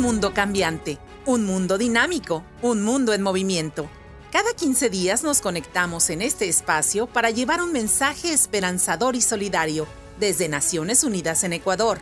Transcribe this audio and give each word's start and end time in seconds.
Un 0.00 0.06
mundo 0.06 0.32
cambiante, 0.32 0.98
un 1.26 1.44
mundo 1.44 1.76
dinámico, 1.76 2.42
un 2.62 2.82
mundo 2.82 3.12
en 3.12 3.20
movimiento. 3.20 3.90
Cada 4.32 4.54
15 4.54 4.88
días 4.88 5.24
nos 5.24 5.42
conectamos 5.42 6.08
en 6.08 6.22
este 6.22 6.48
espacio 6.48 7.06
para 7.06 7.28
llevar 7.28 7.60
un 7.60 7.70
mensaje 7.70 8.32
esperanzador 8.32 9.14
y 9.14 9.20
solidario 9.20 9.86
desde 10.18 10.48
Naciones 10.48 11.04
Unidas 11.04 11.44
en 11.44 11.52
Ecuador. 11.52 11.98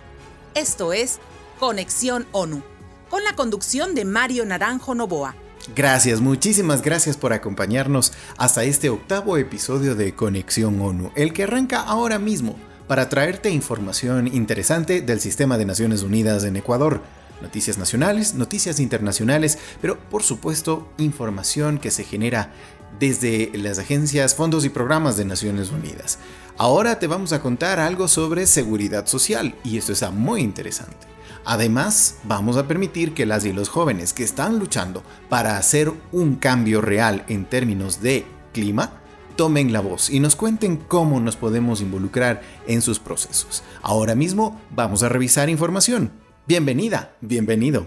Esto 0.55 0.93
es 0.93 1.19
Conexión 1.59 2.29
ONU, 2.31 2.63
con 3.11 3.25
la 3.25 3.35
conducción 3.35 3.97
de 3.97 4.05
Mario 4.05 4.47
Naranjo 4.47 4.95
Novoa. 4.95 5.35
Gracias, 5.75 6.21
muchísimas 6.21 6.83
gracias 6.83 7.17
por 7.17 7.33
acompañarnos 7.33 8.13
hasta 8.37 8.63
este 8.63 8.91
octavo 8.91 9.39
episodio 9.39 9.97
de 9.97 10.15
Conexión 10.15 10.81
ONU, 10.81 11.11
el 11.17 11.33
que 11.33 11.43
arranca 11.43 11.81
ahora 11.81 12.21
mismo 12.21 12.55
para 12.87 13.09
traerte 13.09 13.51
información 13.51 14.29
interesante 14.29 15.01
del 15.01 15.19
sistema 15.19 15.59
de 15.59 15.67
Naciones 15.67 16.05
Unidas 16.05 16.45
en 16.45 16.55
Ecuador 16.55 17.03
noticias 17.41 17.79
nacionales, 17.79 18.35
noticias 18.35 18.81
internacionales, 18.81 19.59
pero 19.81 19.99
por 19.99 20.23
supuesto 20.23 20.89
información 20.99 21.79
que 21.79 21.91
se 21.91 22.05
genera 22.05 22.53
desde 22.99 23.51
las 23.55 23.79
agencias, 23.79 24.35
fondos 24.35 24.65
y 24.65 24.71
programas 24.71 25.17
de 25.17 25.25
Naciones 25.25 25.71
Unidas. 25.71 26.19
Ahora 26.57 26.99
te 26.99 27.07
vamos 27.07 27.33
a 27.33 27.41
contar 27.41 27.79
algo 27.79 28.09
sobre 28.09 28.47
seguridad 28.47 29.07
social 29.07 29.55
y 29.63 29.79
esto 29.79 29.93
está 29.93 30.11
muy 30.11 30.41
interesante. 30.41 31.07
Además, 31.45 32.17
vamos 32.25 32.57
a 32.57 32.67
permitir 32.67 33.15
que 33.15 33.25
las 33.25 33.45
y 33.45 33.53
los 33.53 33.69
jóvenes 33.69 34.13
que 34.13 34.25
están 34.25 34.59
luchando 34.59 35.03
para 35.29 35.57
hacer 35.57 35.93
un 36.13 36.35
cambio 36.35 36.81
real 36.81 37.25
en 37.29 37.45
términos 37.47 38.03
de 38.03 38.27
clima, 38.53 38.93
tomen 39.37 39.73
la 39.73 39.81
voz 39.81 40.11
y 40.11 40.19
nos 40.19 40.35
cuenten 40.35 40.77
cómo 40.77 41.21
nos 41.21 41.37
podemos 41.37 41.81
involucrar 41.81 42.43
en 42.67 42.83
sus 42.83 42.99
procesos. 42.99 43.63
Ahora 43.83 44.17
mismo 44.17 44.61
vamos 44.75 45.05
a 45.05 45.09
revisar 45.09 45.49
información. 45.49 46.11
Bienvenida, 46.49 47.15
bienvenido. 47.21 47.87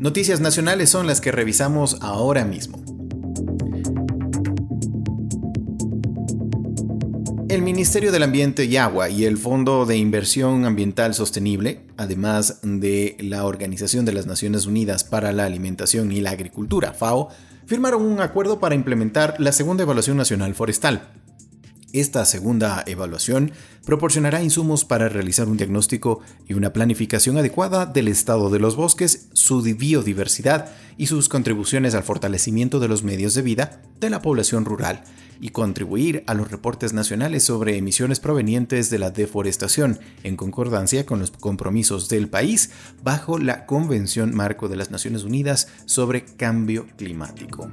Noticias 0.00 0.40
nacionales 0.40 0.88
son 0.88 1.06
las 1.06 1.20
que 1.20 1.32
revisamos 1.32 1.98
ahora 2.00 2.46
mismo. 2.46 2.81
El 7.52 7.60
Ministerio 7.60 8.12
del 8.12 8.22
Ambiente 8.22 8.64
y 8.64 8.78
Agua 8.78 9.10
y 9.10 9.26
el 9.26 9.36
Fondo 9.36 9.84
de 9.84 9.98
Inversión 9.98 10.64
Ambiental 10.64 11.12
Sostenible, 11.12 11.82
además 11.98 12.60
de 12.62 13.14
la 13.20 13.44
Organización 13.44 14.06
de 14.06 14.14
las 14.14 14.24
Naciones 14.24 14.64
Unidas 14.64 15.04
para 15.04 15.32
la 15.32 15.44
Alimentación 15.44 16.12
y 16.12 16.22
la 16.22 16.30
Agricultura, 16.30 16.94
FAO, 16.94 17.28
firmaron 17.66 18.06
un 18.06 18.22
acuerdo 18.22 18.58
para 18.58 18.74
implementar 18.74 19.36
la 19.38 19.52
segunda 19.52 19.82
evaluación 19.82 20.16
nacional 20.16 20.54
forestal. 20.54 21.10
Esta 21.92 22.24
segunda 22.24 22.84
evaluación 22.86 23.52
proporcionará 23.84 24.42
insumos 24.42 24.86
para 24.86 25.10
realizar 25.10 25.46
un 25.46 25.58
diagnóstico 25.58 26.20
y 26.48 26.54
una 26.54 26.72
planificación 26.72 27.36
adecuada 27.36 27.84
del 27.84 28.08
estado 28.08 28.48
de 28.48 28.60
los 28.60 28.76
bosques, 28.76 29.28
su 29.34 29.60
biodiversidad 29.60 30.70
y 30.96 31.08
sus 31.08 31.28
contribuciones 31.28 31.94
al 31.94 32.02
fortalecimiento 32.02 32.80
de 32.80 32.88
los 32.88 33.02
medios 33.02 33.34
de 33.34 33.42
vida 33.42 33.82
de 34.00 34.08
la 34.08 34.22
población 34.22 34.64
rural 34.64 35.04
y 35.42 35.50
contribuir 35.50 36.22
a 36.28 36.34
los 36.34 36.52
reportes 36.52 36.92
nacionales 36.92 37.42
sobre 37.42 37.76
emisiones 37.76 38.20
provenientes 38.20 38.90
de 38.90 39.00
la 39.00 39.10
deforestación 39.10 39.98
en 40.22 40.36
concordancia 40.36 41.04
con 41.04 41.18
los 41.18 41.32
compromisos 41.32 42.08
del 42.08 42.28
país 42.28 42.70
bajo 43.02 43.38
la 43.38 43.66
Convención 43.66 44.34
Marco 44.36 44.68
de 44.68 44.76
las 44.76 44.92
Naciones 44.92 45.24
Unidas 45.24 45.66
sobre 45.84 46.24
Cambio 46.24 46.86
Climático. 46.96 47.68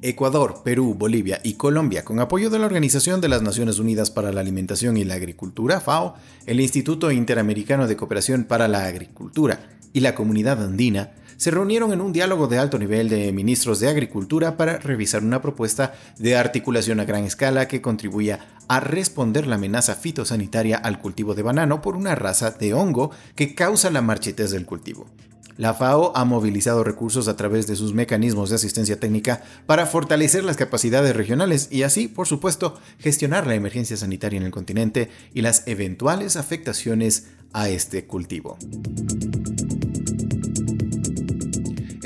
Ecuador, 0.00 0.62
Perú, 0.64 0.94
Bolivia 0.94 1.40
y 1.44 1.54
Colombia, 1.54 2.04
con 2.04 2.20
apoyo 2.20 2.48
de 2.48 2.58
la 2.58 2.66
Organización 2.66 3.20
de 3.20 3.28
las 3.28 3.42
Naciones 3.42 3.78
Unidas 3.78 4.10
para 4.10 4.32
la 4.32 4.40
Alimentación 4.40 4.96
y 4.96 5.04
la 5.04 5.14
Agricultura, 5.14 5.80
FAO, 5.80 6.14
el 6.46 6.60
Instituto 6.60 7.10
Interamericano 7.10 7.86
de 7.86 7.96
Cooperación 7.96 8.44
para 8.44 8.66
la 8.66 8.86
Agricultura 8.86 9.60
y 9.92 10.00
la 10.00 10.14
Comunidad 10.14 10.62
Andina, 10.62 11.10
se 11.36 11.50
reunieron 11.50 11.92
en 11.92 12.00
un 12.00 12.12
diálogo 12.12 12.46
de 12.48 12.58
alto 12.58 12.78
nivel 12.78 13.08
de 13.08 13.32
ministros 13.32 13.80
de 13.80 13.88
Agricultura 13.88 14.56
para 14.56 14.78
revisar 14.78 15.22
una 15.22 15.42
propuesta 15.42 15.94
de 16.18 16.36
articulación 16.36 17.00
a 17.00 17.04
gran 17.04 17.24
escala 17.24 17.68
que 17.68 17.82
contribuya 17.82 18.46
a 18.68 18.80
responder 18.80 19.46
la 19.46 19.56
amenaza 19.56 19.94
fitosanitaria 19.94 20.76
al 20.76 21.00
cultivo 21.00 21.34
de 21.34 21.42
banano 21.42 21.82
por 21.82 21.96
una 21.96 22.14
raza 22.14 22.50
de 22.50 22.74
hongo 22.74 23.10
que 23.34 23.54
causa 23.54 23.90
la 23.90 24.02
marchitez 24.02 24.50
del 24.50 24.66
cultivo. 24.66 25.06
La 25.56 25.72
FAO 25.72 26.12
ha 26.14 26.24
movilizado 26.26 26.84
recursos 26.84 27.28
a 27.28 27.36
través 27.36 27.66
de 27.66 27.76
sus 27.76 27.94
mecanismos 27.94 28.50
de 28.50 28.56
asistencia 28.56 29.00
técnica 29.00 29.42
para 29.64 29.86
fortalecer 29.86 30.44
las 30.44 30.58
capacidades 30.58 31.16
regionales 31.16 31.68
y 31.70 31.82
así, 31.82 32.08
por 32.08 32.26
supuesto, 32.26 32.78
gestionar 32.98 33.46
la 33.46 33.54
emergencia 33.54 33.96
sanitaria 33.96 34.36
en 34.36 34.44
el 34.44 34.52
continente 34.52 35.08
y 35.32 35.40
las 35.40 35.66
eventuales 35.66 36.36
afectaciones 36.36 37.28
a 37.54 37.70
este 37.70 38.04
cultivo. 38.04 38.58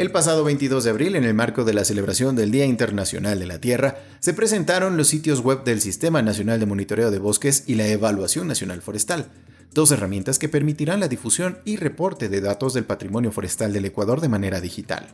El 0.00 0.10
pasado 0.10 0.44
22 0.44 0.84
de 0.84 0.88
abril, 0.88 1.14
en 1.14 1.24
el 1.24 1.34
marco 1.34 1.62
de 1.62 1.74
la 1.74 1.84
celebración 1.84 2.34
del 2.34 2.50
Día 2.50 2.64
Internacional 2.64 3.38
de 3.38 3.46
la 3.46 3.60
Tierra, 3.60 3.98
se 4.18 4.32
presentaron 4.32 4.96
los 4.96 5.08
sitios 5.08 5.40
web 5.40 5.62
del 5.62 5.82
Sistema 5.82 6.22
Nacional 6.22 6.58
de 6.58 6.64
Monitoreo 6.64 7.10
de 7.10 7.18
Bosques 7.18 7.64
y 7.66 7.74
la 7.74 7.86
Evaluación 7.86 8.48
Nacional 8.48 8.80
Forestal 8.80 9.26
dos 9.74 9.90
herramientas 9.90 10.38
que 10.38 10.48
permitirán 10.48 11.00
la 11.00 11.08
difusión 11.08 11.58
y 11.66 11.76
reporte 11.76 12.30
de 12.30 12.40
datos 12.40 12.72
del 12.72 12.86
patrimonio 12.86 13.30
forestal 13.30 13.74
del 13.74 13.84
Ecuador 13.84 14.22
de 14.22 14.30
manera 14.30 14.62
digital. 14.62 15.06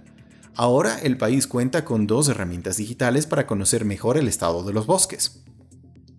Ahora 0.55 1.01
el 1.01 1.17
país 1.17 1.49
cuenta 1.49 1.85
con 1.85 2.07
dos 2.07 2.29
herramientas 2.29 2.77
digitales 2.77 3.27
para 3.27 3.45
conocer 3.49 3.85
mejor 3.85 4.17
el 4.17 4.29
estado 4.29 4.63
de 4.63 4.73
los 4.73 4.87
bosques. 4.87 5.43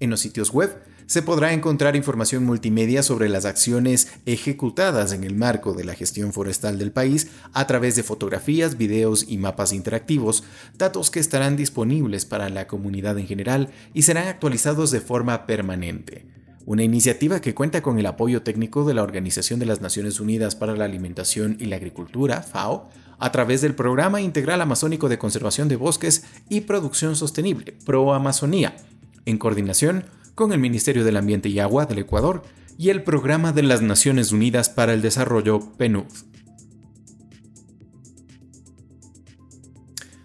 En 0.01 0.09
los 0.09 0.19
sitios 0.19 0.51
web 0.51 0.77
se 1.07 1.21
podrá 1.21 1.53
encontrar 1.53 1.95
información 1.95 2.43
multimedia 2.43 3.01
sobre 3.01 3.29
las 3.29 3.45
acciones 3.45 4.09
ejecutadas 4.25 5.13
en 5.13 5.23
el 5.23 5.35
marco 5.35 5.73
de 5.73 5.85
la 5.85 5.95
gestión 5.95 6.33
forestal 6.33 6.77
del 6.77 6.91
país 6.91 7.29
a 7.53 7.65
través 7.65 7.95
de 7.95 8.03
fotografías, 8.03 8.77
videos 8.77 9.25
y 9.27 9.37
mapas 9.37 9.71
interactivos, 9.71 10.43
datos 10.77 11.09
que 11.09 11.21
estarán 11.21 11.55
disponibles 11.55 12.25
para 12.25 12.49
la 12.49 12.67
comunidad 12.67 13.17
en 13.17 13.25
general 13.25 13.69
y 13.93 14.01
serán 14.01 14.27
actualizados 14.27 14.91
de 14.91 14.99
forma 14.99 15.45
permanente. 15.47 16.27
Una 16.65 16.83
iniciativa 16.83 17.39
que 17.39 17.55
cuenta 17.55 17.81
con 17.81 17.97
el 17.97 18.05
apoyo 18.05 18.43
técnico 18.43 18.83
de 18.83 18.93
la 18.93 19.03
Organización 19.03 19.61
de 19.61 19.65
las 19.65 19.79
Naciones 19.79 20.19
Unidas 20.19 20.55
para 20.55 20.75
la 20.75 20.83
Alimentación 20.83 21.55
y 21.61 21.67
la 21.67 21.77
Agricultura, 21.77 22.41
FAO, 22.41 22.89
a 23.19 23.31
través 23.31 23.61
del 23.61 23.73
Programa 23.73 24.19
Integral 24.19 24.59
Amazónico 24.59 25.07
de 25.07 25.17
Conservación 25.17 25.69
de 25.69 25.77
Bosques 25.77 26.25
y 26.49 26.61
Producción 26.61 27.15
Sostenible, 27.15 27.77
ProAmazonía, 27.85 28.75
en 29.25 29.37
coordinación 29.37 30.03
con 30.37 30.53
el 30.53 30.59
Ministerio 30.59 31.03
del 31.03 31.17
Ambiente 31.17 31.49
y 31.49 31.59
Agua 31.59 31.87
del 31.87 31.97
Ecuador 31.97 32.43
y 32.77 32.89
el 32.89 33.03
Programa 33.03 33.53
de 33.53 33.63
las 33.63 33.81
Naciones 33.81 34.31
Unidas 34.31 34.69
para 34.69 34.93
el 34.93 35.01
Desarrollo, 35.01 35.59
PNUD. 35.77 36.05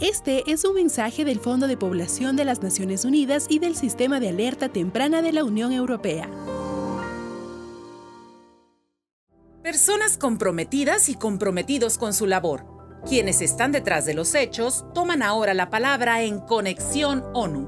Este 0.00 0.50
es 0.50 0.64
un 0.64 0.74
mensaje 0.74 1.24
del 1.24 1.38
Fondo 1.38 1.68
de 1.68 1.76
Población 1.76 2.34
de 2.34 2.44
las 2.44 2.60
Naciones 2.60 3.04
Unidas 3.04 3.46
y 3.48 3.60
del 3.60 3.76
Sistema 3.76 4.18
de 4.18 4.30
Alerta 4.30 4.68
Temprana 4.68 5.22
de 5.22 5.32
la 5.32 5.44
Unión 5.44 5.70
Europea. 5.70 6.28
Personas 9.62 10.18
comprometidas 10.18 11.08
y 11.08 11.14
comprometidos 11.14 11.98
con 11.98 12.14
su 12.14 12.26
labor. 12.26 12.79
Quienes 13.08 13.40
están 13.40 13.72
detrás 13.72 14.04
de 14.04 14.12
los 14.12 14.34
hechos 14.34 14.84
toman 14.92 15.22
ahora 15.22 15.54
la 15.54 15.70
palabra 15.70 16.22
en 16.22 16.38
Conexión 16.38 17.24
ONU 17.32 17.66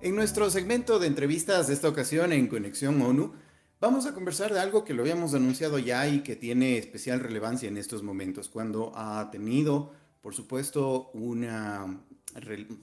En 0.00 0.16
nuestro 0.16 0.48
segmento 0.48 0.98
de 0.98 1.06
entrevistas 1.06 1.66
de 1.66 1.74
esta 1.74 1.88
ocasión 1.88 2.32
en 2.32 2.46
Conexión 2.46 3.00
ONU, 3.02 3.34
vamos 3.80 4.06
a 4.06 4.14
conversar 4.14 4.54
de 4.54 4.60
algo 4.60 4.82
que 4.82 4.94
lo 4.94 5.02
habíamos 5.02 5.34
anunciado 5.34 5.78
ya 5.78 6.08
y 6.08 6.20
que 6.20 6.36
tiene 6.36 6.78
especial 6.78 7.20
relevancia 7.20 7.68
en 7.68 7.76
estos 7.76 8.02
momentos, 8.02 8.48
cuando 8.48 8.92
ha 8.96 9.30
tenido, 9.30 9.92
por 10.22 10.34
supuesto, 10.34 11.10
una, 11.12 12.02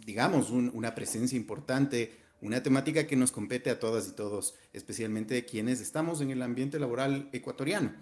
digamos, 0.06 0.52
una 0.52 0.94
presencia 0.94 1.36
importante, 1.36 2.20
una 2.40 2.62
temática 2.62 3.08
que 3.08 3.16
nos 3.16 3.32
compete 3.32 3.72
a 3.72 3.80
todas 3.80 4.08
y 4.08 4.12
todos, 4.12 4.54
especialmente 4.74 5.44
quienes 5.44 5.82
estamos 5.82 6.22
en 6.22 6.30
el 6.30 6.44
ambiente 6.44 6.78
laboral 6.78 7.30
ecuatoriano. 7.34 7.94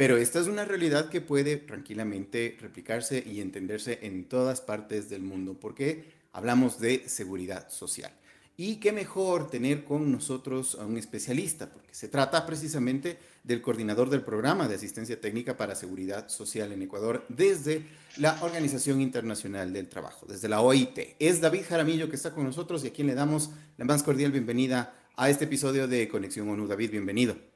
Pero 0.00 0.16
esta 0.16 0.40
es 0.40 0.46
una 0.46 0.64
realidad 0.64 1.10
que 1.10 1.20
puede 1.20 1.58
tranquilamente 1.58 2.56
replicarse 2.58 3.22
y 3.22 3.42
entenderse 3.42 3.98
en 4.00 4.24
todas 4.24 4.62
partes 4.62 5.10
del 5.10 5.20
mundo, 5.20 5.58
porque 5.60 6.04
hablamos 6.32 6.80
de 6.80 7.06
seguridad 7.06 7.68
social. 7.68 8.10
Y 8.56 8.76
qué 8.76 8.92
mejor 8.92 9.50
tener 9.50 9.84
con 9.84 10.10
nosotros 10.10 10.78
a 10.80 10.86
un 10.86 10.96
especialista, 10.96 11.70
porque 11.70 11.94
se 11.94 12.08
trata 12.08 12.46
precisamente 12.46 13.18
del 13.44 13.60
coordinador 13.60 14.08
del 14.08 14.22
programa 14.22 14.68
de 14.68 14.76
asistencia 14.76 15.20
técnica 15.20 15.58
para 15.58 15.74
seguridad 15.74 16.30
social 16.30 16.72
en 16.72 16.80
Ecuador 16.80 17.26
desde 17.28 17.84
la 18.16 18.42
Organización 18.42 19.02
Internacional 19.02 19.70
del 19.70 19.90
Trabajo, 19.90 20.24
desde 20.26 20.48
la 20.48 20.62
OIT. 20.62 21.16
Es 21.18 21.42
David 21.42 21.64
Jaramillo 21.68 22.08
que 22.08 22.16
está 22.16 22.32
con 22.32 22.44
nosotros 22.44 22.82
y 22.84 22.86
a 22.86 22.92
quien 22.94 23.06
le 23.06 23.14
damos 23.14 23.50
la 23.76 23.84
más 23.84 24.02
cordial 24.02 24.32
bienvenida 24.32 24.94
a 25.14 25.28
este 25.28 25.44
episodio 25.44 25.86
de 25.86 26.08
Conexión 26.08 26.48
ONU. 26.48 26.66
David, 26.66 26.90
bienvenido. 26.90 27.49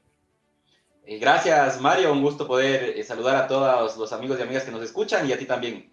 Eh, 1.05 1.19
gracias, 1.19 1.79
Mario. 1.79 2.11
Un 2.11 2.21
gusto 2.21 2.47
poder 2.47 2.97
eh, 2.97 3.03
saludar 3.03 3.35
a 3.35 3.47
todos 3.47 3.95
los 3.97 4.11
amigos 4.11 4.39
y 4.39 4.41
amigas 4.41 4.63
que 4.63 4.71
nos 4.71 4.83
escuchan 4.83 5.27
y 5.29 5.33
a 5.33 5.37
ti 5.37 5.45
también. 5.45 5.91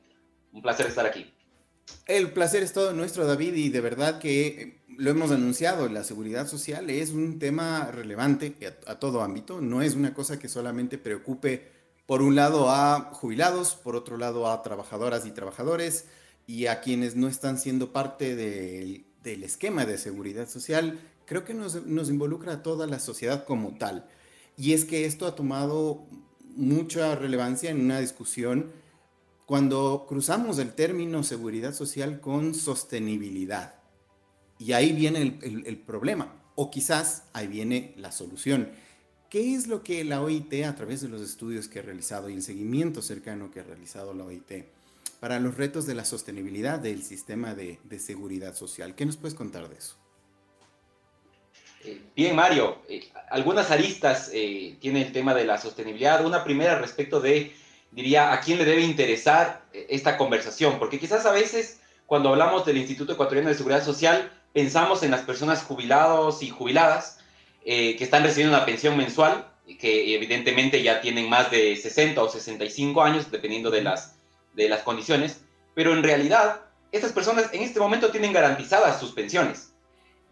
Un 0.52 0.62
placer 0.62 0.86
estar 0.86 1.04
aquí. 1.04 1.30
El 2.06 2.32
placer 2.32 2.62
es 2.62 2.72
todo 2.72 2.92
nuestro, 2.92 3.26
David, 3.26 3.54
y 3.54 3.68
de 3.68 3.80
verdad 3.80 4.18
que 4.18 4.46
eh, 4.46 4.82
lo 4.96 5.10
hemos 5.10 5.30
anunciado, 5.30 5.88
la 5.88 6.04
seguridad 6.04 6.46
social 6.46 6.88
es 6.90 7.10
un 7.10 7.38
tema 7.38 7.90
relevante 7.92 8.54
a, 8.86 8.96
todo 8.96 9.22
ámbito, 9.22 9.60
no 9.60 9.82
es 9.82 9.94
una 9.94 10.14
cosa 10.14 10.38
que 10.38 10.48
solamente 10.48 10.98
preocupe 10.98 11.70
por 12.06 12.22
un 12.22 12.34
lado 12.34 12.70
a 12.70 13.10
jubilados, 13.12 13.74
por 13.74 13.96
otro 13.96 14.16
lado 14.16 14.50
a 14.50 14.62
trabajadoras 14.62 15.26
y 15.26 15.30
trabajadores 15.30 16.06
y 16.46 16.66
a 16.66 16.80
quienes 16.80 17.16
no 17.16 17.28
están 17.28 17.58
siendo 17.58 17.92
parte 17.92 18.36
del, 18.36 19.04
esquema 19.42 19.86
de 19.86 19.98
seguridad 19.98 20.48
social, 20.48 21.00
creo 21.26 21.44
que 21.44 21.54
nos, 21.54 21.86
nos 21.86 22.10
involucra 22.10 22.54
a 22.54 22.62
toda 22.62 22.86
la 22.86 22.98
sociedad 22.98 23.44
como 23.44 23.76
tal. 23.78 24.06
Y 24.56 24.72
es 24.72 24.84
que 24.84 25.06
esto 25.06 25.26
ha 25.26 25.34
tomado 25.34 26.06
mucha 26.56 27.14
relevancia 27.14 27.70
en 27.70 27.80
una 27.80 28.00
discusión 28.00 28.70
cuando 29.46 30.06
cruzamos 30.08 30.58
el 30.58 30.72
término 30.72 31.22
seguridad 31.22 31.74
social 31.74 32.20
con 32.20 32.54
sostenibilidad. 32.54 33.74
Y 34.58 34.72
ahí 34.72 34.92
viene 34.92 35.38
el, 35.42 35.78
problema, 35.78 36.40
o 36.54 36.70
quizás 36.70 37.24
ahí 37.32 37.48
viene 37.48 37.94
la 37.96 38.12
solución. 38.12 38.70
¿Qué 39.28 39.54
es 39.54 39.66
lo 39.66 39.82
que 39.82 40.04
la 40.04 40.22
OIT, 40.22 40.64
a 40.64 40.76
través 40.76 41.00
de 41.00 41.08
los 41.08 41.20
estudios 41.20 41.66
que 41.66 41.80
ha 41.80 41.82
realizado 41.82 42.28
y 42.28 42.34
el 42.34 42.42
seguimiento 42.42 43.02
cercano 43.02 43.50
que 43.50 43.60
ha 43.60 43.64
realizado 43.64 44.14
la 44.14 44.24
OIT, 44.24 44.66
para 45.20 45.40
los 45.40 45.56
retos 45.56 45.86
de 45.86 45.94
la 45.94 46.04
sostenibilidad 46.04 46.78
del 46.78 47.02
sistema 47.02 47.54
de, 47.54 47.78
seguridad 47.98 48.54
social? 48.54 48.94
¿Qué 48.94 49.04
nos 49.04 49.16
puedes 49.16 49.34
contar 49.34 49.68
de 49.68 49.76
eso? 49.76 49.96
Bien, 52.14 52.36
Mario, 52.36 52.78
eh, 52.88 53.10
algunas 53.30 53.70
aristas 53.70 54.30
eh, 54.32 54.76
tiene 54.80 55.02
el 55.02 55.12
tema 55.12 55.34
de 55.34 55.44
la 55.44 55.58
sostenibilidad. 55.58 56.24
Una 56.24 56.44
primera 56.44 56.78
respecto 56.78 57.20
de 57.20 57.52
diría, 57.92 58.32
a 58.32 58.40
quién 58.40 58.58
le 58.58 58.64
debe 58.64 58.82
interesar 58.82 59.62
eh, 59.72 59.86
esta 59.90 60.16
conversación, 60.16 60.78
porque 60.78 60.98
quizás 60.98 61.24
a 61.26 61.30
veces 61.30 61.80
cuando 62.06 62.30
hablamos 62.30 62.66
del 62.66 62.78
Instituto 62.78 63.12
Ecuatoriano 63.12 63.48
de 63.48 63.54
Seguridad 63.54 63.84
Social, 63.84 64.30
pensamos 64.52 65.02
en 65.02 65.10
las 65.10 65.22
personas 65.22 65.62
jubilados 65.62 66.42
y 66.42 66.50
jubiladas 66.50 67.18
eh, 67.64 67.96
que 67.96 68.04
están 68.04 68.24
recibiendo 68.24 68.56
una 68.56 68.66
pensión 68.66 68.96
mensual, 68.96 69.46
que 69.78 70.14
evidentemente 70.14 70.82
ya 70.82 71.00
tienen 71.00 71.28
más 71.30 71.50
de 71.50 71.76
60 71.76 72.22
o 72.22 72.28
65 72.28 73.02
años, 73.02 73.30
dependiendo 73.30 73.70
de 73.70 73.82
las, 73.82 74.16
de 74.54 74.68
las 74.68 74.82
condiciones, 74.82 75.40
pero 75.74 75.92
en 75.92 76.02
realidad 76.02 76.60
estas 76.90 77.12
personas 77.12 77.48
en 77.52 77.62
este 77.62 77.80
momento 77.80 78.10
tienen 78.10 78.32
garantizadas 78.32 79.00
sus 79.00 79.12
pensiones. 79.12 79.71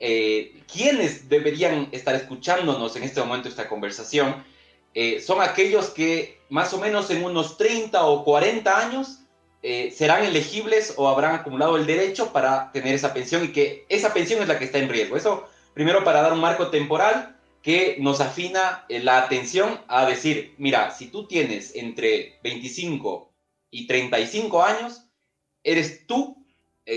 Eh, 0.01 0.63
¿Quiénes 0.73 1.29
deberían 1.29 1.89
estar 1.93 2.15
escuchándonos 2.15 2.97
en 2.97 3.03
este 3.05 3.21
momento 3.21 3.49
esta 3.49 3.69
conversación? 3.69 4.43
Eh, 4.95 5.21
son 5.21 5.41
aquellos 5.41 5.91
que 5.91 6.41
más 6.49 6.73
o 6.73 6.79
menos 6.79 7.11
en 7.11 7.23
unos 7.23 7.57
30 7.57 8.05
o 8.05 8.25
40 8.25 8.77
años 8.77 9.21
eh, 9.63 9.93
serán 9.97 10.25
elegibles 10.25 10.95
o 10.97 11.09
habrán 11.09 11.35
acumulado 11.35 11.77
el 11.77 11.87
derecho 11.87 12.33
para 12.33 12.73
tener 12.73 12.95
esa 12.95 13.15
pensión 13.15 13.45
y 13.45 13.53
que 13.53 13.85
esa 13.89 14.13
pensión 14.13 14.43
es 14.43 14.49
la 14.49 14.59
que 14.59 14.65
está 14.65 14.79
en 14.79 14.89
riesgo. 14.89 15.17
Eso 15.17 15.49
primero 15.75 16.03
para 16.03 16.23
dar 16.23 16.33
un 16.33 16.41
marco 16.41 16.69
temporal 16.69 17.37
que 17.63 17.97
nos 18.01 18.21
afina 18.21 18.87
eh, 18.89 19.01
la 19.01 19.19
atención 19.19 19.81
a 19.87 20.07
decir, 20.07 20.55
mira, 20.59 20.91
si 20.91 21.09
tú 21.09 21.27
tienes 21.27 21.77
entre 21.77 22.41
25 22.43 23.31
y 23.71 23.87
35 23.87 24.63
años, 24.63 25.05
eres 25.63 26.07
tú, 26.07 26.37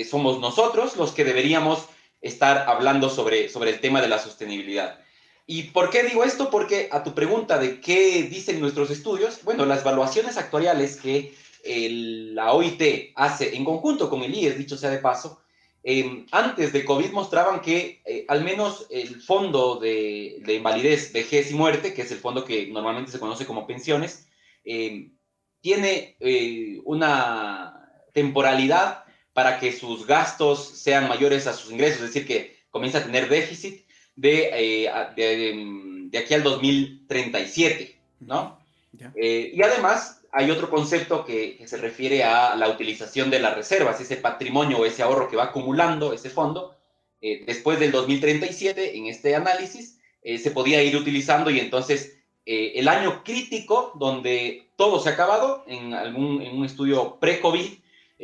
somos 0.10 0.40
nosotros 0.40 0.96
los 0.96 1.12
que 1.12 1.24
deberíamos 1.24 1.88
estar 2.24 2.70
hablando 2.70 3.10
sobre, 3.10 3.50
sobre 3.50 3.70
el 3.70 3.80
tema 3.80 4.02
de 4.02 4.08
la 4.08 4.18
sostenibilidad. 4.18 5.00
¿Y 5.46 5.64
por 5.64 5.90
qué 5.90 6.04
digo 6.04 6.24
esto? 6.24 6.50
Porque 6.50 6.88
a 6.92 7.04
tu 7.04 7.14
pregunta 7.14 7.60
de 7.60 7.82
qué 7.82 8.24
dicen 8.24 8.62
nuestros 8.62 8.90
estudios, 8.90 9.44
bueno, 9.44 9.66
las 9.66 9.82
evaluaciones 9.82 10.38
actuariales 10.38 10.96
que 10.96 11.34
la 11.66 12.54
OIT 12.54 13.12
hace 13.16 13.56
en 13.56 13.66
conjunto 13.66 14.10
con 14.10 14.24
el 14.24 14.34
IES, 14.34 14.58
dicho 14.58 14.78
sea 14.78 14.90
de 14.90 14.98
paso, 14.98 15.42
em, 15.84 16.26
antes 16.32 16.72
de 16.72 16.86
COVID 16.86 17.12
mostraban 17.12 17.62
que 17.62 18.02
eh, 18.06 18.26
al 18.28 18.44
menos 18.44 18.88
el 18.90 19.22
fondo 19.22 19.76
de, 19.80 20.42
invalidez, 20.48 21.12
vejez 21.12 21.52
y 21.52 21.56
muerte, 21.56 21.94
que 21.94 22.04
es 22.04 22.12
el 22.12 22.20
fondo 22.20 22.46
que 22.46 22.68
normalmente 22.68 23.12
se 23.12 23.20
conoce 23.20 23.46
como 23.46 23.68
pensiones, 23.68 24.28
em, 24.64 25.14
tiene 25.62 26.16
eh, 26.20 26.82
una 26.86 27.90
temporalidad 28.14 29.03
para 29.34 29.60
que 29.60 29.72
sus 29.72 30.06
gastos 30.06 30.70
sean 30.76 31.10
mayores 31.10 31.48
a 31.48 31.54
sus 31.54 31.72
ingresos, 31.72 32.02
es 32.02 32.14
decir, 32.14 32.28
que 32.28 32.64
comienza 32.70 33.00
a 33.00 33.04
tener 33.04 33.30
déficit 33.30 33.84
de, 34.16 34.50
eh, 34.86 35.56
mm, 35.56 36.10
de, 36.10 36.18
aquí 36.18 36.34
al 36.34 36.44
2037, 36.44 37.98
¿no? 38.22 38.60
Eh, 39.16 39.52
y 39.54 39.62
además 39.64 40.22
hay 40.32 40.52
otro 40.52 40.70
concepto 40.70 41.26
que, 41.26 41.62
se 41.66 41.78
refiere 41.78 42.24
a 42.24 42.56
la 42.56 42.70
utilización 42.70 43.32
de 43.32 43.40
las 43.40 43.56
reservas, 43.56 44.00
ese 44.00 44.18
patrimonio 44.18 44.80
o 44.80 44.86
ese 44.86 45.02
ahorro 45.02 45.30
que 45.30 45.36
va 45.36 45.46
acumulando 45.46 46.14
ese 46.14 46.30
fondo. 46.30 46.76
Eh, 47.22 47.44
después 47.46 47.80
del 47.80 47.92
2037, 47.92 48.98
en 48.98 49.08
este 49.08 49.36
análisis, 49.36 50.00
se 50.24 50.52
podía 50.52 50.82
ir 50.82 50.96
utilizando 50.96 51.52
y 51.52 51.60
entonces 51.60 52.18
el 52.46 52.88
año 52.88 53.26
crítico 53.26 53.92
donde 53.96 54.70
todo 54.78 55.02
se 55.02 55.10
ha 55.10 55.14
acabado, 55.14 55.66
en, 55.68 55.94
algún, 55.94 56.42
en 56.42 56.58
un 56.58 56.64
estudio 56.64 57.18
pre-COVID, 57.20 57.74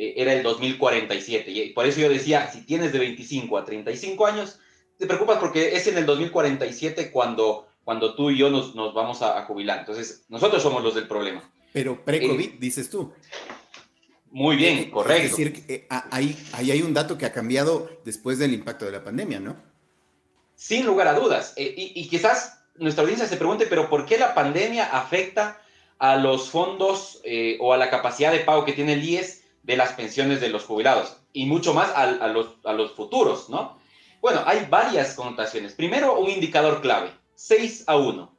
era 0.00 0.32
el 0.32 0.42
2047. 0.42 1.50
Y 1.50 1.70
por 1.70 1.86
eso 1.86 2.00
yo 2.00 2.08
decía, 2.08 2.50
si 2.50 2.62
tienes 2.62 2.92
de 2.92 2.98
25 2.98 3.58
a 3.58 3.64
35 3.64 4.26
años, 4.26 4.58
te 4.96 5.06
preocupas 5.06 5.38
porque 5.38 5.74
es 5.76 5.86
en 5.86 5.98
el 5.98 6.06
2047 6.06 7.10
cuando, 7.10 7.68
cuando 7.84 8.14
tú 8.14 8.30
y 8.30 8.38
yo 8.38 8.48
nos, 8.48 8.74
nos 8.74 8.94
vamos 8.94 9.20
a, 9.20 9.42
jubilar. 9.44 9.80
Entonces, 9.80 10.24
nosotros 10.28 10.62
somos 10.62 10.82
los 10.82 10.94
del 10.94 11.06
problema. 11.06 11.50
Pero 11.72 12.02
pre-COVID, 12.02 12.48
eh, 12.48 12.56
dices 12.58 12.88
tú. 12.88 13.12
Muy 14.30 14.56
bien, 14.56 14.90
correcto. 14.90 15.22
Es 15.22 15.30
decir, 15.30 15.64
eh, 15.68 15.86
ahí, 15.88 16.36
ahí 16.52 16.70
hay 16.70 16.82
un 16.82 16.94
dato 16.94 17.18
que 17.18 17.26
ha 17.26 17.32
cambiado 17.32 17.90
después 18.04 18.38
del 18.38 18.54
impacto 18.54 18.86
de 18.86 18.92
la 18.92 19.04
pandemia, 19.04 19.38
¿no? 19.38 19.56
Sin 20.54 20.86
lugar 20.86 21.08
a 21.08 21.14
dudas. 21.14 21.52
Eh, 21.56 21.74
y, 21.76 22.00
y, 22.00 22.08
quizás 22.08 22.62
nuestra 22.76 23.02
audiencia 23.02 23.26
se 23.26 23.36
pregunte, 23.36 23.66
pero 23.66 23.90
¿por 23.90 24.06
qué 24.06 24.16
la 24.16 24.34
pandemia 24.34 24.86
afecta 24.96 25.60
a 25.98 26.16
los 26.16 26.48
fondos 26.48 27.20
o 27.58 27.74
a 27.74 27.76
la 27.76 27.90
capacidad 27.90 28.32
de 28.32 28.40
pago 28.40 28.64
que 28.64 28.72
tiene 28.72 28.94
el 28.94 29.04
IES 29.04 29.39
de 29.62 29.76
las 29.76 29.92
pensiones 29.92 30.40
de 30.40 30.48
los 30.48 30.64
jubilados? 30.64 31.18
Y 31.32 31.46
mucho 31.46 31.74
más 31.74 31.90
a, 31.90 32.02
a, 32.02 32.28
los, 32.28 32.56
a 32.64 32.72
los 32.72 32.92
futuros, 32.92 33.48
¿no? 33.48 33.78
Bueno, 34.20 34.42
hay 34.44 34.66
varias 34.68 35.14
connotaciones. 35.14 35.72
Primero, 35.72 36.18
un 36.18 36.30
indicador 36.30 36.80
clave, 36.82 37.10
6 37.34 37.84
a 37.86 37.96
1. 37.96 38.36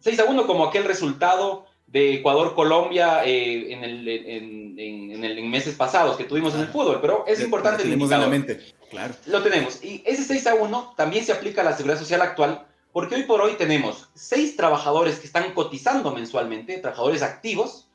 6 0.00 0.20
a 0.20 0.24
1 0.24 0.46
como 0.46 0.66
aquel 0.66 0.84
resultado 0.84 1.66
de 1.86 2.14
Ecuador-Colombia 2.14 3.24
eh, 3.24 3.72
en, 3.72 3.84
el, 3.84 4.08
en, 4.08 5.24
el, 5.24 5.44
meses 5.44 5.74
pasados 5.74 6.16
que 6.16 6.24
tuvimos 6.24 6.54
en 6.54 6.60
el 6.62 6.68
fútbol, 6.68 6.98
pero 7.00 7.24
es 7.26 7.40
importante 7.40 7.84
el 7.84 7.92
indicador. 7.92 8.24
En 8.24 8.30
la 8.30 8.36
mente. 8.36 8.74
Claro. 8.90 9.14
Lo 9.26 9.42
tenemos. 9.42 9.82
Y 9.82 10.02
ese 10.04 10.24
6 10.24 10.46
a 10.48 10.54
1 10.54 10.94
también 10.96 11.24
se 11.24 11.32
aplica 11.32 11.62
a 11.62 11.64
la 11.64 11.76
seguridad 11.76 11.98
social 11.98 12.22
actual, 12.22 12.66
porque 12.92 13.14
hoy 13.14 13.22
por 13.22 13.40
hoy 13.40 13.54
tenemos 13.54 14.08
6 14.14 14.56
trabajadores 14.56 15.18
que 15.18 15.26
están 15.26 15.54
cotizando 15.54 16.12
mensualmente, 16.12 16.78
trabajadores 16.78 17.22
activos, 17.22 17.85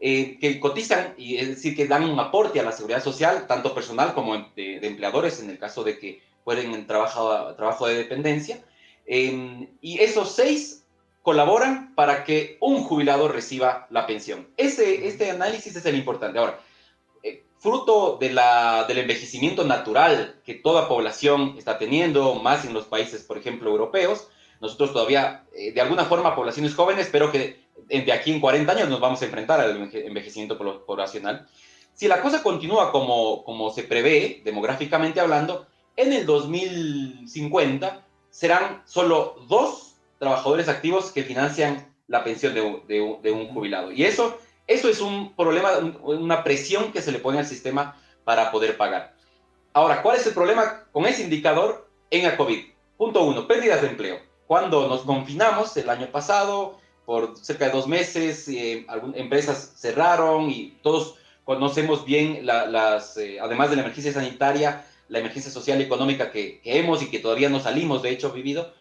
eh, 0.00 0.38
que 0.40 0.60
cotizan, 0.60 1.14
y 1.16 1.36
es 1.36 1.48
decir, 1.48 1.74
que 1.74 1.86
dan 1.86 2.08
un 2.08 2.20
aporte 2.20 2.60
a 2.60 2.62
la 2.62 2.72
seguridad 2.72 3.02
social, 3.02 3.46
tanto 3.46 3.74
personal 3.74 4.14
como 4.14 4.36
de, 4.54 4.78
de 4.80 4.86
empleadores, 4.86 5.40
en 5.40 5.50
el 5.50 5.58
caso 5.58 5.82
de 5.82 5.98
que 5.98 6.22
pueden 6.44 6.72
en 6.72 6.86
trabajo, 6.86 7.54
trabajo 7.56 7.86
de 7.86 7.96
dependencia. 7.96 8.64
Em, 9.04 9.68
y 9.80 9.98
esos 10.00 10.34
seis 10.34 10.84
colaboran 11.22 11.94
para 11.94 12.24
que 12.24 12.56
un 12.60 12.84
jubilado 12.84 13.28
reciba 13.28 13.86
la 13.90 14.06
pensión. 14.06 14.48
Ese, 14.56 15.08
este 15.08 15.30
análisis 15.30 15.76
es 15.76 15.84
el 15.84 15.96
importante. 15.96 16.38
Ahora, 16.38 16.60
eh, 17.22 17.44
fruto 17.58 18.16
de 18.20 18.30
la, 18.30 18.84
del 18.86 18.98
envejecimiento 18.98 19.64
natural 19.64 20.40
que 20.44 20.54
toda 20.54 20.88
población 20.88 21.56
está 21.58 21.76
teniendo, 21.76 22.34
más 22.36 22.64
en 22.64 22.72
los 22.72 22.84
países, 22.84 23.24
por 23.24 23.36
ejemplo, 23.36 23.70
europeos. 23.70 24.28
Nosotros 24.60 24.92
todavía, 24.92 25.44
eh, 25.54 25.72
de 25.72 25.80
alguna 25.80 26.04
forma, 26.04 26.34
poblaciones 26.34 26.74
jóvenes, 26.74 27.08
pero 27.10 27.30
que 27.30 27.67
de 27.88 28.12
aquí 28.12 28.32
en 28.32 28.40
40 28.40 28.70
años 28.72 28.88
nos 28.88 29.00
vamos 29.00 29.20
a 29.22 29.24
enfrentar 29.24 29.60
al 29.60 29.90
envejecimiento 29.92 30.58
poblacional. 30.58 31.48
Si 31.94 32.06
la 32.06 32.22
cosa 32.22 32.42
continúa 32.42 32.92
como, 32.92 33.44
como 33.44 33.70
se 33.70 33.82
prevé, 33.82 34.42
demográficamente 34.44 35.20
hablando, 35.20 35.66
en 35.96 36.12
el 36.12 36.26
2050 36.26 38.04
serán 38.30 38.82
solo 38.84 39.44
dos 39.48 39.94
trabajadores 40.18 40.68
activos 40.68 41.10
que 41.10 41.24
financian 41.24 41.92
la 42.06 42.22
pensión 42.24 42.54
de, 42.54 43.18
de 43.22 43.32
un 43.32 43.48
jubilado. 43.48 43.90
Y 43.90 44.04
eso 44.04 44.38
eso 44.68 44.90
es 44.90 45.00
un 45.00 45.34
problema, 45.34 45.70
una 46.02 46.44
presión 46.44 46.92
que 46.92 47.00
se 47.00 47.10
le 47.10 47.18
pone 47.18 47.38
al 47.38 47.46
sistema 47.46 47.96
para 48.24 48.52
poder 48.52 48.76
pagar. 48.76 49.14
Ahora, 49.72 50.02
¿cuál 50.02 50.18
es 50.18 50.26
el 50.26 50.34
problema 50.34 50.84
con 50.92 51.06
ese 51.06 51.22
indicador 51.22 51.88
en 52.10 52.26
el 52.26 52.36
COVID? 52.36 52.66
Punto 52.98 53.24
uno, 53.24 53.48
pérdidas 53.48 53.80
de 53.80 53.88
empleo. 53.88 54.20
Cuando 54.46 54.86
nos 54.86 55.02
confinamos 55.02 55.74
el 55.78 55.88
año 55.88 56.08
pasado, 56.08 56.78
por 57.08 57.38
cerca 57.38 57.64
de 57.64 57.70
dos 57.70 57.86
meses, 57.86 58.46
eh, 58.48 58.84
algunas 58.86 59.16
empresas 59.16 59.72
cerraron 59.78 60.50
y 60.50 60.76
todos 60.82 61.14
conocemos 61.42 62.04
bien 62.04 62.44
las, 62.44 63.16
eh, 63.16 63.38
además 63.40 63.70
de 63.70 63.76
la 63.76 63.82
emergencia 63.82 64.12
sanitaria, 64.12 64.84
la 65.08 65.20
emergencia 65.20 65.50
social 65.50 65.80
y 65.80 65.84
económica 65.84 66.30
que, 66.30 66.60
hemos 66.64 67.02
y 67.02 67.08
que 67.08 67.18
todavía 67.18 67.48
no 67.48 67.60
salimos, 67.60 68.02
de 68.02 68.10
hecho, 68.10 68.30
vivido. 68.30 68.74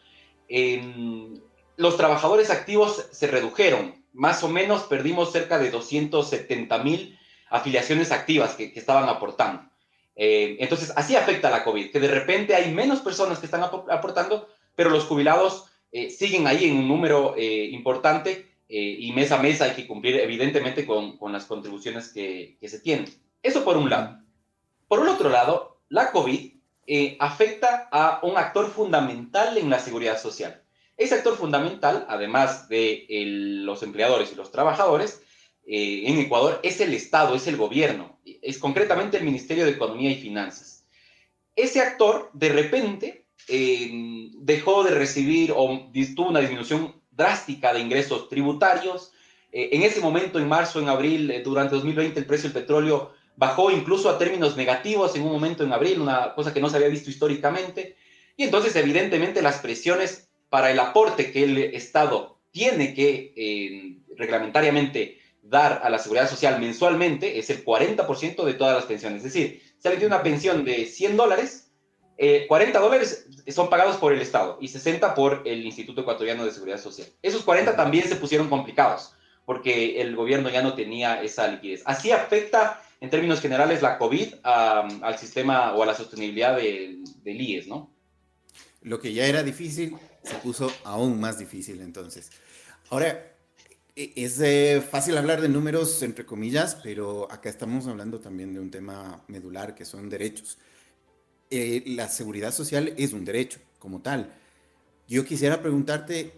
los 1.78 1.96
trabajadores 1.96 2.50
activos 2.50 3.06
se 3.14 3.28
redujeron 3.28 3.96
más 4.12 4.44
o 4.44 4.50
menos 4.50 4.84
perdimos 4.84 5.32
cerca 5.32 5.58
de 5.58 5.72
270 5.72 6.80
mil 6.80 7.18
afiliaciones 7.50 8.12
activas 8.12 8.56
que, 8.56 8.74
estaban 8.76 9.08
aportando. 9.08 9.62
Eh, 10.18 10.58
entonces, 10.60 10.92
así 10.98 11.16
afecta 11.16 11.50
la 11.50 11.64
COVID, 11.64 11.92
que 11.94 12.00
de 12.02 12.10
repente 12.10 12.56
hay 12.56 12.74
menos 12.74 13.00
personas 13.00 13.40
que 13.40 13.46
están 13.46 13.64
aportando, 13.64 14.50
pero 14.76 14.90
los 14.90 15.06
jubilados 15.06 15.68
eh, 15.92 16.10
siguen 16.10 16.48
ahí 16.48 16.66
en 16.66 16.78
un 16.78 16.88
número 16.88 17.36
eh, 17.38 17.66
importante 17.72 18.46
y 18.70 19.14
mes 19.14 19.32
a 19.32 19.42
mes 19.42 19.62
hay 19.62 19.72
que 19.72 19.88
cumplir 19.88 20.20
evidentemente 20.20 20.86
con, 20.86 21.18
con 21.18 21.32
las 21.32 21.46
contribuciones 21.46 22.10
que, 22.10 22.58
que, 22.60 22.68
se 22.68 22.82
tienen. 22.82 23.06
Eso 23.42 23.64
por 23.64 23.78
un 23.78 23.90
lado. 23.90 24.20
Por 24.90 25.00
el 25.00 25.08
otro 25.08 25.30
lado, 25.30 25.80
la 25.88 26.12
COVID 26.12 26.52
afecta 27.20 27.88
a 27.94 28.20
un 28.24 28.38
actor 28.38 28.70
fundamental 28.70 29.58
en 29.58 29.70
la 29.70 29.80
seguridad 29.80 30.20
social. 30.20 30.64
Ese 30.98 31.16
actor 31.16 31.38
fundamental, 31.38 32.06
además 32.10 32.68
de 32.68 33.06
los 33.64 33.84
empleadores 33.84 34.34
y 34.34 34.36
los 34.36 34.52
trabajadores, 34.52 35.22
eh, 35.70 36.04
en 36.06 36.18
Ecuador 36.18 36.62
es 36.64 36.80
el 36.80 36.94
Estado, 36.94 37.36
es 37.36 37.46
el 37.46 37.58
gobierno, 37.58 38.18
es 38.24 38.58
concretamente 38.58 39.18
el 39.18 39.26
Ministerio 39.26 39.66
de 39.66 39.72
Economía 39.72 40.10
y 40.10 40.16
Finanzas. 40.16 40.86
Ese 41.58 41.82
actor, 41.82 42.30
de 42.34 42.50
repente, 42.50 43.26
eh, 43.48 44.30
dejó 44.40 44.84
de 44.84 44.92
recibir 44.92 45.54
o 45.56 45.90
tuvo 46.16 46.30
una 46.30 46.40
disminución 46.40 47.02
drástica 47.12 47.74
de 47.74 47.80
ingresos 47.80 48.30
tributarios. 48.30 49.12
Eh, 49.52 49.70
en 49.72 49.84
ese 49.84 50.02
momento, 50.02 50.40
en 50.40 50.48
marzo, 50.48 50.80
en 50.80 50.90
abril, 50.90 51.42
durante 51.44 51.76
2020, 51.76 52.20
el 52.20 52.26
precio 52.26 52.50
del 52.50 52.62
petróleo 52.62 53.14
bajó 53.36 53.72
incluso 53.72 54.10
a 54.10 54.18
términos 54.18 54.58
negativos 54.58 55.16
en 55.16 55.22
un 55.24 55.32
momento 55.32 55.64
en 55.64 55.72
abril, 55.72 56.02
una 56.02 56.34
cosa 56.34 56.54
que 56.54 56.60
no 56.60 56.70
se 56.70 56.78
había 56.78 56.90
visto 56.90 57.10
históricamente. 57.10 57.96
Y 58.36 58.44
entonces, 58.44 58.76
evidentemente, 58.76 59.42
las 59.42 59.60
presiones 59.60 60.30
para 60.50 60.72
el 60.72 60.80
aporte 60.80 61.32
que 61.32 61.44
el 61.44 61.58
Estado 61.58 62.40
tiene 62.52 62.94
que 62.94 63.34
eh, 63.36 63.98
reglamentariamente 64.16 65.20
dar 65.42 65.82
a 65.84 65.90
la 65.90 66.00
seguridad 66.00 66.30
social 66.30 66.60
mensualmente 66.60 67.40
es 67.40 67.50
el 67.50 67.64
40% 67.64 68.44
de 68.44 68.54
todas 68.54 68.76
las 68.76 68.86
pensiones. 68.86 69.24
Es 69.24 69.34
decir, 69.34 69.62
si 69.78 69.88
alguien 69.88 70.00
tiene 70.00 70.16
una 70.16 70.24
pensión 70.24 70.66
de 70.66 70.86
100 70.86 71.18
dólares, 71.18 71.67
40 72.18 72.78
eh, 72.78 72.82
dólares 72.82 73.28
son 73.50 73.70
pagados 73.70 73.98
por 73.98 74.12
el 74.12 74.22
Estado 74.22 74.58
y 74.60 74.68
60 74.68 75.14
por 75.14 75.44
el 75.46 75.66
Instituto 75.66 76.02
Ecuatoriano 76.02 76.46
de 76.46 76.52
Seguridad 76.52 76.80
Social. 76.80 77.08
Esos 77.22 77.44
40 77.44 77.76
también 77.76 78.08
se 78.08 78.16
pusieron 78.16 78.50
complicados 78.50 79.14
porque 79.46 80.02
el 80.02 80.16
gobierno 80.16 80.50
ya 80.50 80.62
no 80.62 80.74
tenía 80.74 81.22
esa 81.22 81.48
liquidez. 81.48 81.82
Así 81.86 82.12
afecta 82.12 82.82
en 83.00 83.10
términos 83.10 83.40
generales 83.40 83.82
la 83.82 83.98
COVID 83.98 84.34
al 84.44 85.18
sistema 85.18 85.74
o 85.74 85.84
a 85.84 85.86
la 85.86 85.96
sostenibilidad 85.96 86.58
del 86.58 87.42
IES, 87.42 87.68
¿no? 87.68 87.90
Lo 88.82 89.00
que 89.00 89.14
ya 89.14 89.26
era 89.26 89.44
difícil 89.44 89.96
se 90.24 90.36
puso 90.36 90.72
aún 90.84 91.20
más 91.20 91.40
difícil 91.40 91.82
entonces. 91.82 92.32
Ahora, 92.90 93.36
e, 93.96 94.14
es 94.16 94.40
eh, 94.42 94.82
fácil 94.82 95.18
hablar 95.18 95.42
de 95.42 95.50
números 95.50 96.02
entre 96.04 96.26
comillas, 96.26 96.76
pero 96.84 97.32
acá 97.32 97.50
estamos 97.50 97.88
hablando 97.88 98.20
también 98.20 98.54
de 98.54 98.60
un 98.60 98.72
tema 98.72 99.24
medular 99.28 99.76
que 99.76 99.86
son 99.86 100.10
derechos. 100.10 100.58
Eh, 101.50 101.84
la 101.86 102.10
seguridad 102.10 102.52
social 102.52 102.94
es 102.98 103.14
un 103.14 103.26
derecho 103.26 103.60
como 103.80 104.02
tal. 104.02 104.34
Yo 105.08 105.24
quisiera 105.26 105.62
preguntarte, 105.62 106.34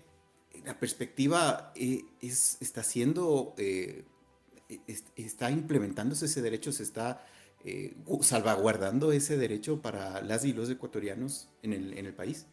la 0.65 0.79
perspectiva 0.79 1.71
eh, 1.75 2.03
es, 2.21 2.57
está 2.59 2.83
siendo, 2.83 3.55
está 5.15 5.49
implementándose 5.49 6.25
ese 6.25 6.41
derecho, 6.41 6.71
se 6.71 6.83
está 6.83 7.25
salvaguardando 8.21 9.11
ese 9.11 9.37
derecho 9.37 9.81
para 9.81 10.21
las 10.21 10.45
y 10.45 10.53
los 10.53 10.69
ecuatorianos 10.69 11.49
en 11.63 11.73
el, 11.73 11.97
en 11.97 12.05
el 12.05 12.13
país. 12.13 12.45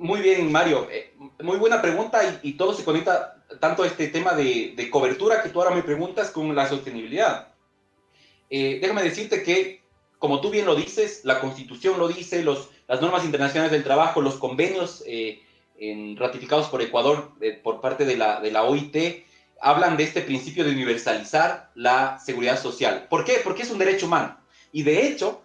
Muy 0.00 0.22
bien, 0.22 0.50
Mario. 0.50 0.88
Eh, 0.90 1.12
muy 1.42 1.58
buena 1.58 1.82
pregunta 1.82 2.40
y, 2.42 2.54
todo 2.54 2.72
se 2.72 2.84
conecta 2.84 3.44
tanto 3.60 3.82
a 3.82 3.86
este 3.86 4.08
tema 4.08 4.32
de, 4.32 4.88
cobertura 4.90 5.42
que 5.42 5.50
tú 5.50 5.60
ahora 5.60 5.74
me 5.74 5.82
preguntas 5.82 6.30
con 6.30 6.54
la 6.54 6.66
sostenibilidad. 6.66 7.48
Eh, 8.48 8.78
déjame 8.80 9.02
decirte 9.02 9.42
que, 9.42 9.79
como 10.20 10.40
tú 10.40 10.50
bien 10.50 10.66
lo 10.66 10.76
dices, 10.76 11.22
la 11.24 11.40
Constitución 11.40 11.98
lo 11.98 12.06
dice, 12.06 12.44
los, 12.44 12.68
las 12.86 13.00
normas 13.00 13.24
internacionales 13.24 13.72
del 13.72 13.82
trabajo, 13.82 14.20
los 14.20 14.36
convenios 14.36 15.02
eh, 15.06 15.42
ratificados 16.16 16.68
por 16.68 16.82
Ecuador 16.82 17.32
por 17.64 17.80
parte 17.80 18.04
de 18.04 18.16
la, 18.16 18.40
de 18.40 18.52
la 18.52 18.62
OIT, 18.62 19.24
hablan 19.60 19.96
de 19.96 20.04
este 20.04 20.20
principio 20.20 20.62
de 20.62 20.70
universalizar 20.70 21.70
la 21.74 22.18
seguridad 22.18 22.60
social. 22.60 23.06
¿Por 23.10 23.24
qué? 23.24 23.40
Porque 23.42 23.62
es 23.62 23.70
un 23.70 23.78
derecho 23.78 24.06
humano. 24.06 24.36
Y 24.72 24.82
de 24.82 25.08
hecho, 25.08 25.40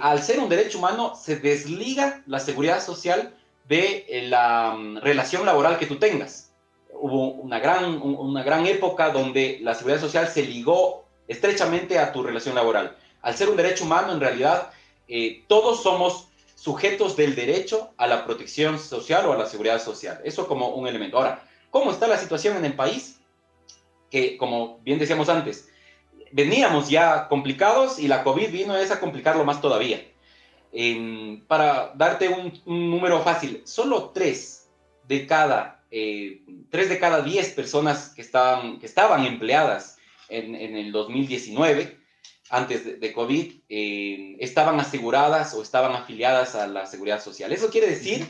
al 0.00 0.22
ser 0.22 0.40
un 0.40 0.48
derecho 0.50 0.78
humano, 0.78 1.14
se 1.16 1.36
desliga 1.36 2.22
la 2.26 2.38
seguridad 2.38 2.84
social 2.84 3.34
de 3.66 4.04
eh, 4.08 4.28
la 4.28 4.74
mm, 4.76 4.98
relación 4.98 5.46
laboral 5.46 5.78
que 5.78 5.86
tú 5.86 5.96
tengas. 5.96 6.52
Hubo 6.92 7.30
una 7.30 7.58
gran, 7.58 8.00
una 8.02 8.42
gran 8.42 8.66
época 8.66 9.10
donde 9.10 9.58
la 9.62 9.74
seguridad 9.74 10.00
social 10.00 10.28
se 10.28 10.42
ligó 10.42 11.04
estrechamente 11.26 11.98
a 11.98 12.12
tu 12.12 12.22
relación 12.22 12.54
laboral. 12.54 12.96
Al 13.22 13.36
ser 13.36 13.48
un 13.48 13.56
derecho 13.56 13.84
humano, 13.84 14.12
en 14.12 14.20
realidad, 14.20 14.70
eh, 15.08 15.44
todos 15.48 15.82
somos 15.82 16.28
sujetos 16.54 17.16
del 17.16 17.34
derecho 17.34 17.92
a 17.96 18.06
la 18.06 18.24
protección 18.24 18.78
social 18.78 19.26
o 19.26 19.32
a 19.32 19.38
la 19.38 19.46
seguridad 19.46 19.82
social. 19.82 20.20
Eso 20.24 20.46
como 20.46 20.68
un 20.68 20.86
elemento. 20.86 21.16
Ahora, 21.16 21.42
¿cómo 21.70 21.90
está 21.90 22.06
la 22.06 22.18
situación 22.18 22.56
en 22.56 22.64
el 22.64 22.74
país? 22.74 23.20
Que, 24.10 24.36
como 24.36 24.78
bien 24.80 24.98
decíamos 24.98 25.28
antes, 25.28 25.68
veníamos 26.32 26.88
ya 26.88 27.28
complicados 27.28 27.98
y 27.98 28.08
la 28.08 28.22
COVID 28.22 28.50
vino 28.50 28.74
a 28.74 29.00
complicarlo 29.00 29.44
más 29.44 29.60
todavía 29.60 30.04
para 31.46 31.92
darte 31.94 32.28
un, 32.28 32.52
número 32.64 33.20
fácil, 33.20 33.62
solo 33.64 34.10
tres 34.14 34.70
de 35.06 35.26
cada, 35.26 35.84
eh, 35.90 36.40
de 36.46 36.98
cada 36.98 37.20
10 37.20 37.52
personas 37.52 38.14
que 38.14 38.22
estaban 38.22 39.26
empleadas 39.26 39.98
en, 40.30 40.54
el 40.54 40.90
2019, 40.92 41.98
antes 42.52 43.00
de, 43.00 43.12
COVID, 43.12 43.52
eh, 43.68 44.36
estaban 44.38 44.78
aseguradas 44.78 45.54
o 45.54 45.62
estaban 45.62 45.92
afiliadas 45.92 46.54
a 46.54 46.66
la 46.66 46.86
seguridad 46.86 47.20
social. 47.20 47.52
Eso 47.52 47.70
quiere 47.70 47.88
decir, 47.88 48.28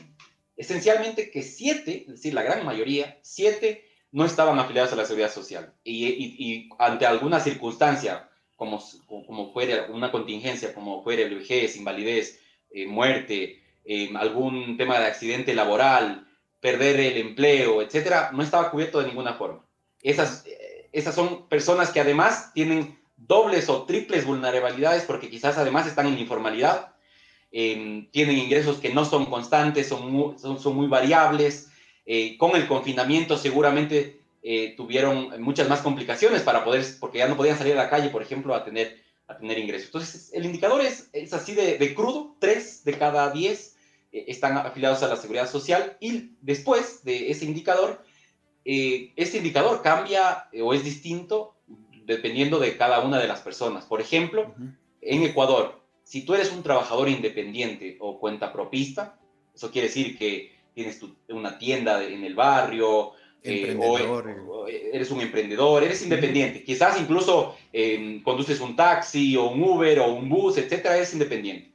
esencialmente, 0.57 1.31
que 1.31 1.43
siete, 1.43 2.05
es 2.07 2.13
decir, 2.13 2.33
la 2.33 2.43
gran 2.43 2.65
mayoría, 2.65 3.19
siete 3.23 3.85
no 4.13 4.25
estaban 4.25 4.59
afiliados 4.59 4.93
a 4.93 4.97
la 4.97 5.05
seguridad 5.05 5.33
social. 5.33 5.75
Y, 5.83 6.07
y 6.07 6.69
ante 6.79 7.05
alguna 7.05 7.41
circunstancia, 7.41 8.31
como, 8.57 8.81
como 9.09 9.53
fuera 9.53 9.89
una 9.91 10.13
contingencia, 10.13 10.73
como 10.73 11.03
fuera 11.03 11.23
el 11.23 11.35
vejez, 11.35 11.77
invalidez, 11.77 12.39
eh, 12.71 12.87
muerte, 12.87 13.61
eh, 13.85 14.11
algún 14.15 14.77
tema 14.77 15.01
de 15.01 15.07
accidente 15.07 15.53
laboral, 15.53 16.29
perder 16.61 17.01
el 17.01 17.17
empleo, 17.17 17.83
etcétera, 17.83 18.31
no 18.33 18.41
estaba 18.41 18.71
cubierto 18.71 19.01
de 19.01 19.09
ninguna 19.09 19.35
forma. 19.35 19.67
Esas, 20.01 20.47
eh, 20.47 20.89
esas 20.93 21.13
son 21.13 21.49
personas 21.49 21.91
que 21.91 21.99
además 21.99 22.53
tienen 22.55 23.02
dobles 23.27 23.69
o 23.69 23.85
triples 23.85 24.25
vulnerabilidades 24.25 25.05
porque 25.05 25.31
quizás 25.31 25.59
además 25.59 25.87
están 25.87 26.07
en 26.07 26.19
informalidad, 26.19 26.95
tienen 27.51 28.39
ingresos 28.39 28.79
que 28.79 28.95
no 28.95 29.05
son 29.05 29.27
constantes, 29.27 29.89
son 29.89 30.11
muy, 30.11 30.39
son, 30.39 30.59
son 30.59 30.75
muy 30.75 30.87
variables. 30.87 31.69
con 32.39 32.57
el 32.57 32.67
confinamiento 32.67 33.37
seguramente 33.37 34.23
eh, 34.45 34.75
tuvieron 34.77 35.41
muchas 35.41 35.69
más 35.69 35.83
complicaciones 35.83 36.43
para 36.43 36.65
poder, 36.65 36.85
porque 36.99 37.19
ya 37.19 37.29
no 37.29 37.37
podían 37.37 37.57
salir 37.57 37.75
a 37.75 37.85
la 37.85 37.91
calle, 37.91 38.09
por 38.09 38.23
ejemplo, 38.23 38.57
a 38.57 38.65
tener, 38.65 39.01
a 39.29 39.37
tener 39.37 39.57
ingresos. 39.57 39.87
Entonces, 39.87 40.31
el 40.33 40.45
indicador 40.45 40.81
es, 40.81 41.09
es 41.13 41.33
así 41.33 41.55
de, 41.55 41.79
de, 41.79 41.95
crudo, 41.95 42.35
3 42.41 42.83
de 42.85 42.99
cada 42.99 43.31
10 43.31 43.77
eh, 44.11 44.25
están 44.27 44.57
afiliados 44.57 45.01
a 45.05 45.09
la 45.09 45.17
seguridad 45.17 45.49
social 45.49 45.97
y 46.01 46.33
después 46.41 47.05
de 47.05 47.31
ese 47.31 47.45
indicador, 47.45 48.05
eh, 48.65 49.13
este 49.15 49.39
indicador 49.39 49.81
cambia 49.81 50.49
o 50.61 50.75
es 50.75 50.83
distinto 50.83 51.52
dependiendo 52.13 52.59
de 52.59 52.77
cada 52.77 53.01
una 53.01 53.19
de 53.19 53.29
las 53.29 53.41
personas. 53.41 53.85
Por 53.85 54.01
ejemplo, 54.01 54.55
en 55.01 55.23
Ecuador, 55.23 55.81
si 56.05 56.25
tú 56.25 56.35
eres 56.35 56.53
un 56.53 56.63
trabajador 56.63 57.09
independiente 57.09 57.97
o 58.01 58.19
cuenta 58.19 58.53
propista, 58.53 59.19
eso 59.55 59.71
quiere 59.71 59.89
decir 59.89 60.19
que 60.19 60.53
tienes 60.75 61.01
una 61.29 61.59
tienda 61.59 62.03
en 62.03 62.25
el 62.25 62.35
barrio, 62.35 63.13
eh, 63.45 63.77
o, 63.79 64.67
eres 64.69 65.11
un 65.11 65.21
emprendedor, 65.21 65.83
eres 65.83 66.03
independiente. 66.03 66.63
Quizás 66.63 67.01
incluso 67.01 67.57
em, 67.73 68.23
conduces 68.23 68.61
un 68.61 68.77
taxi 68.77 69.37
o 69.37 69.49
un 69.51 69.63
Uber 69.63 70.01
o 70.01 70.13
un 70.13 70.29
bus, 70.29 70.59
etcétera, 70.59 70.97
eres 70.97 71.13
independiente. 71.13 71.73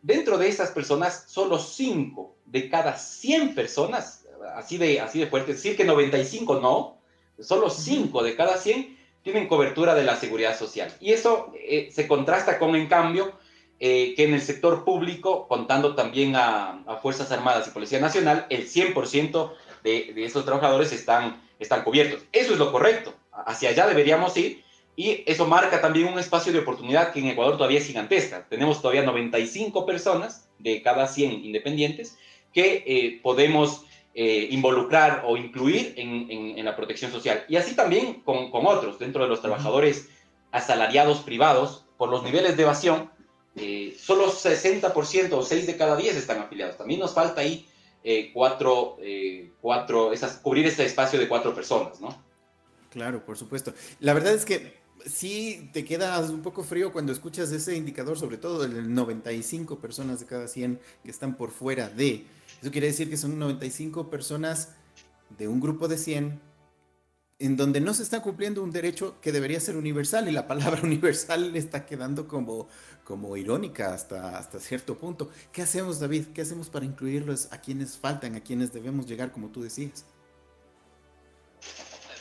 Dentro 0.00 0.38
de 0.38 0.48
esas 0.48 0.70
personas, 0.70 1.24
solo 1.28 1.58
5 1.58 2.36
de 2.46 2.68
cada 2.68 2.96
100 2.96 3.54
personas, 3.54 4.26
así 4.54 4.78
de, 4.78 5.00
así 5.00 5.18
de 5.18 5.26
fuerte, 5.26 5.52
es 5.52 5.58
decir 5.58 5.76
que 5.76 5.84
95 5.84 6.60
no, 6.60 6.98
solo 7.38 7.70
5 7.70 8.22
de 8.22 8.36
cada 8.36 8.56
100 8.56 8.96
tienen 9.24 9.48
cobertura 9.48 9.94
de 9.94 10.04
la 10.04 10.16
seguridad 10.16 10.56
social. 10.56 10.92
Y 11.00 11.12
eso 11.12 11.52
eh, 11.58 11.88
se 11.90 12.06
contrasta 12.06 12.58
con, 12.58 12.76
en 12.76 12.86
cambio, 12.86 13.32
eh, 13.80 14.12
que 14.14 14.24
en 14.24 14.34
el 14.34 14.42
sector 14.42 14.84
público, 14.84 15.48
contando 15.48 15.94
también 15.94 16.36
a, 16.36 16.82
a, 16.86 16.96
Fuerzas 16.98 17.32
Armadas 17.32 17.66
y 17.66 17.70
Policía 17.70 17.98
Nacional, 18.00 18.46
el 18.50 18.68
100% 18.68 19.52
de, 19.82 20.12
de 20.14 20.24
esos 20.24 20.44
trabajadores 20.44 20.92
están, 20.92 21.42
están 21.58 21.82
cubiertos. 21.84 22.22
Eso 22.32 22.52
es 22.52 22.58
lo 22.58 22.70
correcto. 22.70 23.14
Hacia 23.32 23.70
allá 23.70 23.86
deberíamos 23.86 24.36
ir 24.36 24.62
y 24.94 25.24
eso 25.26 25.46
marca 25.46 25.80
también 25.80 26.06
un 26.06 26.18
espacio 26.18 26.52
de 26.52 26.60
oportunidad 26.60 27.12
que 27.12 27.20
en 27.20 27.28
Ecuador 27.28 27.56
todavía 27.56 27.78
es 27.78 27.86
gigantesca. 27.86 28.46
Tenemos 28.48 28.80
todavía 28.80 29.02
95 29.02 29.86
personas 29.86 30.48
de 30.58 30.82
cada 30.82 31.08
100 31.08 31.44
independientes 31.44 32.16
que 32.52 32.84
eh, 32.86 33.20
podemos 33.22 33.86
eh, 34.14 34.48
involucrar 34.50 35.22
o 35.26 35.36
incluir 35.36 35.94
en, 35.96 36.30
en, 36.30 36.64
la 36.64 36.76
protección 36.76 37.10
social. 37.10 37.44
Y 37.48 37.56
así 37.56 37.74
también 37.74 38.22
con, 38.22 38.50
con, 38.50 38.66
otros, 38.66 38.98
dentro 38.98 39.24
de 39.24 39.28
los 39.28 39.40
trabajadores 39.40 40.08
asalariados 40.52 41.18
privados, 41.20 41.84
por 41.96 42.08
los 42.08 42.22
niveles 42.22 42.56
de 42.56 42.62
evasión, 42.62 43.10
eh, 43.56 43.96
solo 43.98 44.32
60% 44.32 45.32
o 45.32 45.42
6 45.42 45.66
de 45.66 45.76
cada 45.76 45.96
10 45.96 46.16
están 46.16 46.40
afiliados. 46.40 46.76
También 46.76 47.00
nos 47.00 47.14
falta 47.14 47.40
ahí 47.40 47.68
eh, 48.02 48.30
cuatro, 48.32 48.96
eh, 49.00 49.52
cuatro 49.60 50.12
esas, 50.12 50.38
cubrir 50.38 50.66
este 50.66 50.84
espacio 50.84 51.18
de 51.18 51.28
cuatro 51.28 51.54
personas, 51.54 52.00
¿no? 52.00 52.22
Claro, 52.90 53.24
por 53.24 53.36
supuesto. 53.36 53.72
La 54.00 54.12
verdad 54.12 54.34
es 54.34 54.44
que 54.44 54.74
sí 55.06 55.70
te 55.72 55.84
quedas 55.84 56.30
un 56.30 56.42
poco 56.42 56.62
frío 56.62 56.92
cuando 56.92 57.12
escuchas 57.12 57.50
ese 57.52 57.76
indicador, 57.76 58.18
sobre 58.18 58.36
todo 58.36 58.64
el 58.64 58.92
95 58.92 59.78
personas 59.78 60.20
de 60.20 60.26
cada 60.26 60.48
100 60.48 60.80
que 61.02 61.10
están 61.10 61.36
por 61.36 61.50
fuera 61.50 61.88
de. 61.88 62.24
Eso 62.64 62.72
quiere 62.72 62.86
decir 62.86 63.10
que 63.10 63.18
son 63.18 63.38
95 63.38 64.08
personas 64.08 64.70
de 65.36 65.48
un 65.48 65.60
grupo 65.60 65.86
de 65.86 65.98
100 65.98 66.40
en 67.38 67.56
donde 67.58 67.78
no 67.78 67.92
se 67.92 68.02
está 68.02 68.22
cumpliendo 68.22 68.62
un 68.62 68.70
derecho 68.70 69.20
que 69.20 69.32
debería 69.32 69.60
ser 69.60 69.76
universal 69.76 70.30
y 70.30 70.32
la 70.32 70.46
palabra 70.46 70.80
universal 70.82 71.54
está 71.56 71.84
quedando 71.84 72.26
como, 72.26 72.66
como 73.04 73.36
irónica 73.36 73.92
hasta, 73.92 74.38
hasta 74.38 74.60
cierto 74.60 74.96
punto. 74.96 75.28
¿Qué 75.52 75.60
hacemos, 75.60 76.00
David? 76.00 76.28
¿Qué 76.32 76.40
hacemos 76.40 76.70
para 76.70 76.86
incluirlos 76.86 77.52
a 77.52 77.60
quienes 77.60 77.98
faltan, 77.98 78.34
a 78.34 78.40
quienes 78.40 78.72
debemos 78.72 79.04
llegar, 79.04 79.30
como 79.30 79.50
tú 79.50 79.60
decías? 79.60 80.06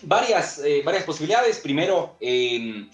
Varias, 0.01 0.59
eh, 0.59 0.81
varias 0.83 1.05
posibilidades. 1.05 1.59
Primero, 1.59 2.17
em, 2.19 2.89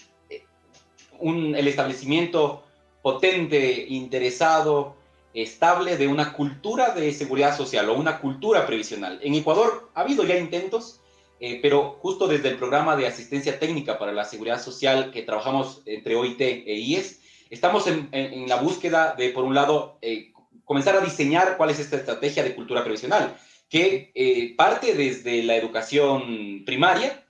un, 1.18 1.56
el 1.56 1.66
establecimiento 1.66 2.62
potente, 3.02 3.86
interesado, 3.88 4.99
estable 5.34 5.96
de 5.96 6.08
una 6.08 6.32
cultura 6.32 6.94
de 6.94 7.12
seguridad 7.12 7.56
social 7.56 7.88
o 7.88 7.94
una 7.94 8.18
cultura 8.18 8.66
previsional. 8.66 9.20
En 9.22 9.34
Ecuador 9.34 9.90
ha 9.94 10.00
habido 10.00 10.24
ya 10.24 10.36
intentos 10.36 11.00
eh, 11.40 11.58
pero 11.62 11.96
justo 12.00 12.28
desde 12.28 12.50
el 12.50 12.58
programa 12.58 12.96
de 12.96 13.06
asistencia 13.06 13.58
técnica 13.58 13.98
para 13.98 14.12
la 14.12 14.26
seguridad 14.26 14.60
social 14.60 15.10
que 15.10 15.22
trabajamos 15.22 15.82
entre 15.86 16.14
OIT 16.14 16.40
e 16.42 16.74
IES, 16.78 17.20
estamos 17.48 17.86
en, 17.86 18.46
la 18.46 18.56
búsqueda 18.56 19.14
de, 19.16 19.30
por 19.30 19.44
un 19.44 19.54
lado, 19.54 19.98
eh, 20.02 20.32
comenzar 20.66 20.96
a 20.96 21.00
diseñar 21.00 21.56
cuál 21.56 21.70
es 21.70 21.80
esta 21.80 21.96
estrategia 21.96 22.44
de 22.44 22.54
cultura 22.54 22.84
previsional, 22.84 23.34
que 23.70 24.12
eh, 24.14 24.54
parte 24.54 24.94
desde 24.94 25.42
la 25.42 25.56
educación 25.56 26.62
primaria, 26.66 27.24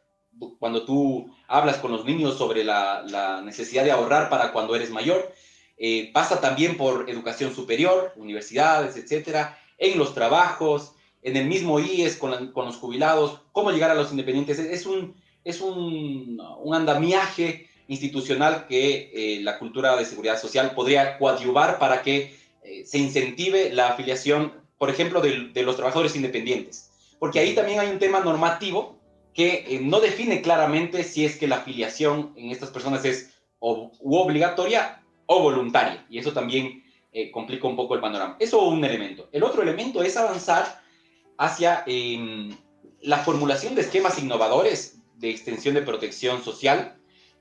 cuando 0.59 0.85
tú 0.85 1.33
hablas 1.47 1.77
con 1.77 1.93
los 1.93 2.05
niños 2.05 2.37
sobre 2.37 2.65
la, 2.65 3.05
la 3.07 3.43
necesidad 3.43 3.85
de 3.85 3.93
ahorrar 3.93 4.29
para 4.29 4.53
cuando 4.53 4.75
eres 4.75 4.91
mayor, 4.91 5.33
pasa 6.13 6.41
también 6.41 6.77
por 6.77 7.09
educación 7.09 7.55
superior, 7.55 8.13
universidades, 8.17 8.97
etcétera, 8.97 9.59
en 9.79 9.99
los 9.99 10.15
trabajos, 10.15 10.93
en 11.23 11.37
el 11.37 11.47
mismo 11.47 11.81
IES 11.81 12.17
con, 12.17 12.53
con 12.53 12.67
los 12.67 12.77
jubilados, 12.77 13.41
cómo 13.53 13.71
llegar 13.71 13.91
a 13.91 13.95
los 13.95 14.11
independientes. 14.11 14.59
Es 14.59 14.87
un, 14.87 15.15
es 15.45 15.61
un, 15.61 16.41
un 16.63 16.75
andamiaje 16.75 17.69
institucional 17.89 18.67
que 18.69 19.11
eh, 19.13 19.41
la 19.43 19.59
cultura 19.59 19.97
de 19.97 20.05
seguridad 20.05 20.41
social 20.41 20.73
podría 20.75 21.19
coadyuvar 21.19 21.79
para 21.79 22.03
que 22.03 22.37
eh, 22.63 22.85
se 22.87 22.99
incentive 22.99 23.73
la 23.73 23.89
afiliación, 23.89 24.53
por 24.79 24.91
ejemplo, 24.91 25.21
de, 25.21 25.49
de, 25.49 25.63
los 25.63 25.77
trabajadores 25.77 26.15
independientes. 26.15 26.91
Porque 27.19 27.41
ahí 27.41 27.55
también 27.55 27.81
hay 27.81 27.89
un 27.89 27.99
tema 27.99 28.21
normativo 28.21 28.97
que 29.35 29.65
eh, 29.69 29.81
no 29.83 30.01
define 30.01 30.41
claramente 30.41 31.03
si 31.03 31.25
es 31.25 31.37
que 31.37 31.49
la 31.49 31.57
afiliación 31.57 32.33
en 32.37 32.51
estas 32.51 32.71
personas 32.71 33.05
es 33.05 33.31
o, 33.59 33.91
obligatoria 34.01 35.00
o 35.33 35.41
voluntaria. 35.41 36.05
Y 36.11 36.19
eso 36.19 36.33
también 36.33 36.83
complica 37.33 37.67
un 37.67 37.77
poco 37.77 37.95
el 37.95 38.01
panorama. 38.01 38.37
Eso 38.39 38.61
es 38.61 38.73
un 38.73 38.85
elemento. 38.85 39.29
El 39.33 39.43
otro 39.43 39.63
elemento 39.63 40.03
es 40.03 40.17
avanzar 40.17 40.81
hacia 41.39 41.85
em, 41.87 42.55
la 43.01 43.19
formulación 43.19 43.75
de 43.75 43.81
esquemas 43.81 44.19
innovadores 44.19 44.99
de 45.17 45.31
extensión 45.31 45.75
de 45.75 45.83
protección 45.83 46.43
social 46.43 46.97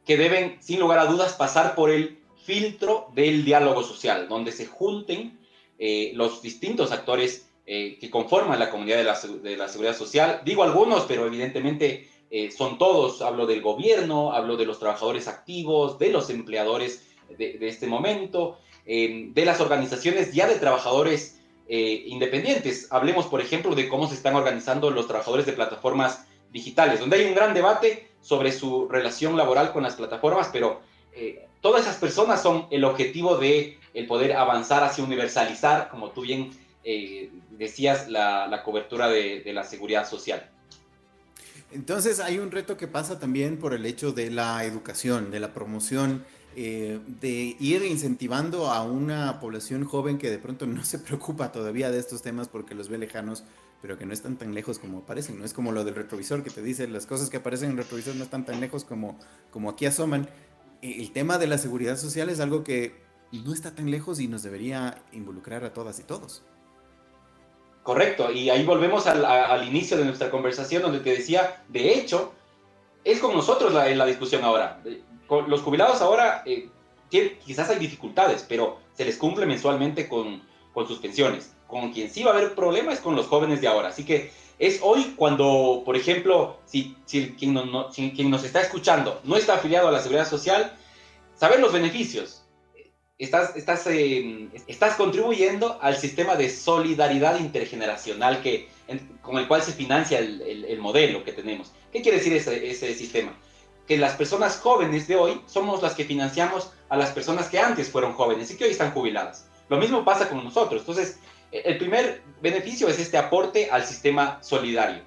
que 0.05 0.17
deben, 0.17 0.57
sin 0.61 0.79
lugar 0.79 0.99
a 0.99 1.05
dudas, 1.05 1.33
pasar 1.33 1.75
por 1.75 1.89
el 1.89 2.19
filtro 2.45 3.09
del 3.13 3.43
diálogo 3.43 3.83
social, 3.83 4.27
donde 4.29 4.51
se 4.51 4.65
junten 4.65 5.39
eh, 5.77 6.11
los 6.15 6.41
distintos 6.41 6.91
actores 6.91 7.49
eh, 7.65 7.97
que 7.99 8.09
conforman 8.09 8.57
la 8.57 8.69
comunidad 8.69 8.97
de 8.97 9.57
la, 9.57 9.67
seguridad 9.67 9.95
social. 9.95 10.41
Digo 10.45 10.63
algunos, 10.63 11.03
pero 11.03 11.25
evidentemente 11.25 12.09
eh, 12.31 12.51
son 12.51 12.77
todos. 12.77 13.21
Hablo 13.21 13.45
del 13.45 13.61
gobierno, 13.61 14.31
hablo 14.31 14.55
de 14.55 14.65
los 14.65 14.79
trabajadores 14.79 15.27
activos, 15.27 15.99
de 15.99 16.09
los 16.09 16.29
empleadores 16.29 17.05
de, 17.37 17.67
este 17.67 17.87
momento, 17.87 18.59
em, 18.85 19.33
de 19.33 19.45
las 19.45 19.61
organizaciones 19.61 20.33
ya 20.33 20.47
de 20.47 20.55
trabajadores 20.55 21.39
eh, 21.67 22.03
independientes. 22.07 22.87
Hablemos, 22.89 23.27
por 23.27 23.41
ejemplo, 23.41 23.75
de 23.75 23.87
cómo 23.87 24.07
se 24.07 24.15
están 24.15 24.35
organizando 24.35 24.89
los 24.89 25.07
trabajadores 25.07 25.45
de 25.45 25.53
plataformas 25.53 26.25
digitales, 26.51 26.99
donde 26.99 27.17
hay 27.17 27.25
un 27.25 27.35
gran 27.35 27.53
debate 27.53 28.07
sobre 28.21 28.51
su 28.51 28.87
relación 28.87 29.37
laboral 29.37 29.71
con 29.71 29.83
las 29.83 29.95
plataformas, 29.95 30.49
pero 30.51 30.81
eh, 31.13 31.47
todas 31.61 31.83
esas 31.83 31.97
personas 31.97 32.41
son 32.41 32.65
el 32.71 32.83
objetivo 32.83 33.37
de 33.37 33.77
el 33.93 34.07
poder 34.07 34.33
avanzar 34.33 34.83
hacia 34.83 35.03
universalizar, 35.03 35.89
como 35.89 36.09
tú 36.09 36.21
bien 36.21 36.51
eh, 36.83 37.29
decías, 37.51 38.09
la, 38.09 38.61
cobertura 38.63 39.07
de, 39.07 39.41
de 39.41 39.53
la 39.53 39.63
seguridad 39.63 40.07
social. 40.07 40.49
Entonces 41.71 42.19
hay 42.19 42.39
un 42.39 42.49
reto 42.49 42.77
que 42.77 42.87
pasa 42.87 43.19
también 43.19 43.57
por 43.57 43.75
el 43.75 43.85
hecho 43.85 44.11
de 44.11 44.31
la 44.31 44.63
educación, 44.63 45.29
de 45.29 45.39
la 45.39 45.53
promoción 45.53 46.25
eh, 46.55 46.99
de 47.21 47.55
ir 47.59 47.83
incentivando 47.83 48.71
a 48.71 48.83
una 48.83 49.39
población 49.39 49.85
joven 49.85 50.17
que 50.17 50.31
de 50.31 50.39
pronto 50.39 50.65
no 50.65 50.83
se 50.83 50.99
preocupa 50.99 51.51
todavía 51.51 51.91
de 51.91 51.99
estos 51.99 52.21
temas 52.21 52.47
porque 52.47 52.75
los 52.75 52.89
ve 52.89 52.97
lejanos, 52.97 53.43
pero 53.81 53.97
que 53.97 54.05
no 54.05 54.13
están 54.13 54.37
tan 54.37 54.53
lejos 54.53 54.79
como 54.79 55.01
parecen. 55.05 55.39
No 55.39 55.45
es 55.45 55.53
como 55.53 55.71
lo 55.71 55.83
del 55.83 55.95
retrovisor 55.95 56.43
que 56.43 56.49
te 56.49 56.61
dice, 56.61 56.87
las 56.87 57.05
cosas 57.05 57.29
que 57.29 57.37
aparecen 57.37 57.67
en 57.67 57.77
el 57.77 57.83
retrovisor 57.83 58.15
no 58.15 58.23
están 58.23 58.45
tan 58.45 58.59
lejos 58.59 58.83
como, 58.83 59.17
como 59.51 59.69
aquí 59.69 59.85
asoman. 59.85 60.27
El 60.81 61.11
tema 61.11 61.37
de 61.37 61.47
la 61.47 61.57
seguridad 61.57 61.97
social 61.97 62.29
es 62.29 62.39
algo 62.39 62.63
que 62.63 62.95
no 63.31 63.53
está 63.53 63.75
tan 63.75 63.91
lejos 63.91 64.19
y 64.19 64.27
nos 64.27 64.43
debería 64.43 65.03
involucrar 65.11 65.63
a 65.63 65.73
todas 65.73 65.99
y 65.99 66.03
todos. 66.03 66.43
Correcto, 67.83 68.31
y 68.31 68.49
ahí 68.49 68.65
volvemos 68.65 69.07
al, 69.07 69.23
al 69.23 69.67
inicio 69.67 69.97
de 69.97 70.05
nuestra 70.05 70.29
conversación 70.29 70.81
donde 70.81 70.99
te 70.99 71.11
decía, 71.11 71.63
de 71.69 71.93
hecho, 71.93 72.33
es 73.03 73.19
con 73.19 73.33
nosotros 73.33 73.73
la, 73.73 73.87
la 73.89 74.05
discusión 74.05 74.43
ahora 74.43 74.81
los 75.47 75.61
jubilados 75.61 76.01
ahora 76.01 76.43
eh, 76.45 76.69
quizás 77.09 77.69
hay 77.69 77.79
dificultades, 77.79 78.45
pero 78.47 78.79
se 78.93 79.05
les 79.05 79.17
cumple 79.17 79.45
mensualmente 79.45 80.07
con, 80.07 80.41
con 80.73 80.87
sus 80.87 80.99
pensiones. 80.99 81.53
Con 81.67 81.91
quien 81.93 82.09
sí 82.09 82.23
va 82.23 82.31
a 82.31 82.37
haber 82.37 82.55
problemas 82.55 82.99
con 82.99 83.15
los 83.15 83.27
jóvenes 83.27 83.61
de 83.61 83.67
ahora. 83.67 83.89
Así 83.89 84.03
que 84.03 84.31
es 84.57 84.79
hoy 84.81 85.13
cuando, 85.15 85.83
por 85.85 85.95
ejemplo, 85.95 86.59
si, 86.65 86.95
si, 87.05 87.31
quien, 87.31 87.53
no, 87.53 87.89
quien 87.89 88.29
nos 88.29 88.43
está 88.43 88.61
escuchando 88.61 89.21
no 89.23 89.37
está 89.37 89.55
afiliado 89.55 89.87
a 89.87 89.91
la 89.91 90.01
seguridad 90.01 90.27
social, 90.27 90.73
saber 91.35 91.59
los 91.59 91.73
beneficios. 91.73 92.43
Estás, 93.17 93.53
estás, 93.57 93.85
eh, 93.87 94.47
estás 94.67 94.95
contribuyendo 94.95 95.77
al 95.81 95.97
sistema 95.97 96.35
de 96.35 96.49
solidaridad 96.49 97.37
intergeneracional 97.37 98.41
que, 98.41 98.69
con 99.21 99.37
el 99.37 99.47
cual 99.47 99.61
se 99.61 99.73
financia 99.73 100.19
el, 100.19 100.41
el, 100.41 100.79
modelo 100.79 101.25
que 101.25 101.33
tenemos. 101.33 101.73
¿Qué 101.91 102.01
quiere 102.01 102.19
decir 102.19 102.31
ese, 102.31 102.69
ese 102.69 102.93
sistema? 102.93 103.37
Que 103.89 103.97
las 103.97 104.13
personas 104.13 104.57
jóvenes 104.57 105.07
de 105.07 105.15
hoy 105.15 105.41
somos 105.47 105.81
las 105.81 105.95
que 105.95 106.05
financiamos 106.05 106.71
a 106.89 106.95
las 106.95 107.09
personas 107.09 107.49
que 107.49 107.57
antes 107.57 107.89
fueron 107.89 108.13
jóvenes 108.13 108.51
y 108.51 108.55
que 108.55 108.65
hoy 108.65 108.69
están 108.69 108.91
jubiladas. 108.91 109.47
Lo 109.67 109.77
mismo 109.77 110.05
pasa 110.05 110.29
con 110.29 110.43
nosotros. 110.43 110.81
Entonces, 110.81 111.17
el 111.51 111.79
primer 111.79 112.21
beneficio 112.39 112.87
es 112.87 112.99
este 112.99 113.17
aporte 113.17 113.67
al 113.71 113.83
sistema 113.83 114.37
solidario. 114.43 115.01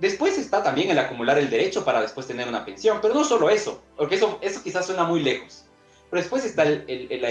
Después 0.00 0.36
está 0.36 0.64
también 0.64 0.90
el 0.90 0.98
acumular 0.98 1.38
el 1.38 1.48
derecho 1.48 1.84
para 1.84 2.00
después 2.00 2.26
tener 2.26 2.48
una 2.48 2.64
pensión, 2.64 2.98
pero 3.00 3.14
no 3.14 3.22
solo 3.22 3.50
eso, 3.50 3.84
porque 3.96 4.16
eso, 4.16 4.36
eso 4.42 4.64
quizás 4.64 4.86
suena 4.86 5.04
muy 5.04 5.22
lejos. 5.22 5.66
Pero 6.10 6.20
después 6.20 6.44
está 6.44 6.64
el, 6.64 6.84
el, 6.88 7.24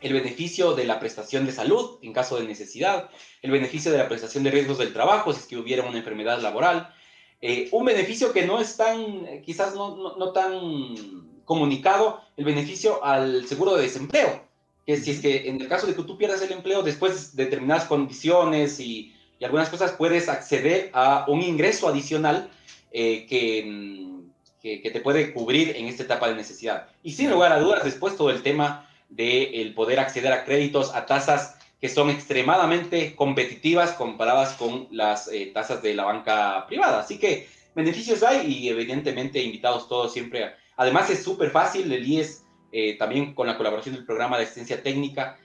el, 0.00 0.12
beneficio 0.12 0.74
de 0.74 0.84
la 0.84 0.98
prestación 0.98 1.46
de 1.46 1.52
salud 1.52 2.00
en 2.02 2.12
caso 2.12 2.36
de 2.40 2.44
necesidad, 2.44 3.08
el 3.42 3.52
beneficio 3.52 3.92
de 3.92 3.98
la 3.98 4.08
prestación 4.08 4.42
de 4.42 4.50
riesgos 4.50 4.78
del 4.78 4.92
trabajo 4.92 5.32
si 5.32 5.38
es 5.38 5.46
que 5.46 5.56
hubiera 5.56 5.84
una 5.84 5.98
enfermedad 5.98 6.40
laboral, 6.40 6.92
eh, 7.40 7.68
un 7.72 7.84
beneficio 7.84 8.32
que 8.32 8.46
no 8.46 8.60
es 8.60 8.76
tan, 8.76 9.40
quizás 9.42 9.74
no, 9.74 9.96
no, 9.96 10.16
no 10.16 10.32
tan 10.32 11.42
comunicado, 11.44 12.20
el 12.36 12.44
beneficio 12.44 13.04
al 13.04 13.46
seguro 13.46 13.76
de 13.76 13.82
desempleo, 13.82 14.44
que 14.86 14.96
si 14.96 15.12
es 15.12 15.20
que 15.20 15.48
en 15.48 15.60
el 15.60 15.68
caso 15.68 15.86
de 15.86 15.94
que 15.94 16.02
tú 16.02 16.16
pierdas 16.16 16.42
el 16.42 16.52
empleo, 16.52 16.82
después 16.82 17.34
de 17.34 17.44
determinadas 17.44 17.84
condiciones 17.84 18.78
y 18.80 19.14
y 19.40 19.44
algunas 19.44 19.70
cosas 19.70 19.92
puedes 19.92 20.28
acceder 20.28 20.90
a 20.92 21.24
un 21.26 21.42
ingreso 21.42 21.88
adicional 21.88 22.50
eh, 22.92 23.64
mm, 23.66 24.20
que, 24.62 24.82
que, 24.82 24.90
te 24.90 25.00
puede 25.00 25.32
cubrir 25.32 25.74
en 25.76 25.86
esta 25.86 26.02
etapa 26.02 26.28
de 26.28 26.34
necesidad. 26.34 26.88
Y 27.02 27.12
sin 27.12 27.30
lugar 27.30 27.52
a 27.52 27.58
dudas, 27.58 27.82
después 27.82 28.16
todo 28.16 28.30
el 28.30 28.42
tema 28.42 28.86
de 29.08 29.62
el 29.62 29.72
poder 29.72 29.98
acceder 29.98 30.32
a 30.32 30.44
créditos 30.44 30.94
a 30.94 31.06
tasas 31.06 31.56
que 31.80 31.88
son 31.88 32.10
extremadamente 32.10 33.14
competitivas 33.16 33.92
comparadas 33.92 34.54
con 34.54 34.88
las 34.90 35.28
eh, 35.28 35.50
tasas 35.54 35.82
de 35.82 35.94
la 35.94 36.04
banca 36.04 36.66
privada. 36.66 37.00
Así 37.00 37.18
que 37.18 37.48
beneficios 37.74 38.22
hay 38.22 38.46
y 38.46 38.68
evidentemente 38.68 39.42
invitados 39.42 39.88
todos 39.88 40.12
siempre. 40.12 40.52
Además 40.76 41.08
es 41.10 41.22
súper 41.22 41.50
fácil, 41.50 41.90
el 41.92 42.06
IES 42.06 42.44
eh, 42.72 42.96
también 42.98 43.34
con 43.34 43.46
la 43.46 43.56
colaboración 43.56 43.94
del 43.94 44.04
programa 44.04 44.36
de 44.36 44.44
asistencia 44.44 44.82
técnica 44.82 45.38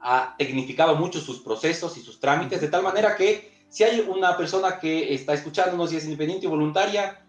ha 0.00 0.36
tecnificado 0.38 0.94
mucho 0.94 1.20
sus 1.20 1.40
procesos 1.40 1.96
y 1.96 2.00
sus 2.00 2.20
trámites, 2.20 2.60
de 2.60 2.68
tal 2.68 2.84
manera 2.84 3.16
que 3.16 3.50
si 3.68 3.82
hay 3.82 4.00
una 4.00 4.36
persona 4.36 4.78
que 4.78 5.12
está 5.12 5.34
escuchándonos 5.34 5.92
y 5.92 5.96
es 5.96 6.04
independiente 6.04 6.46
y 6.46 6.48
voluntaria, 6.48 7.24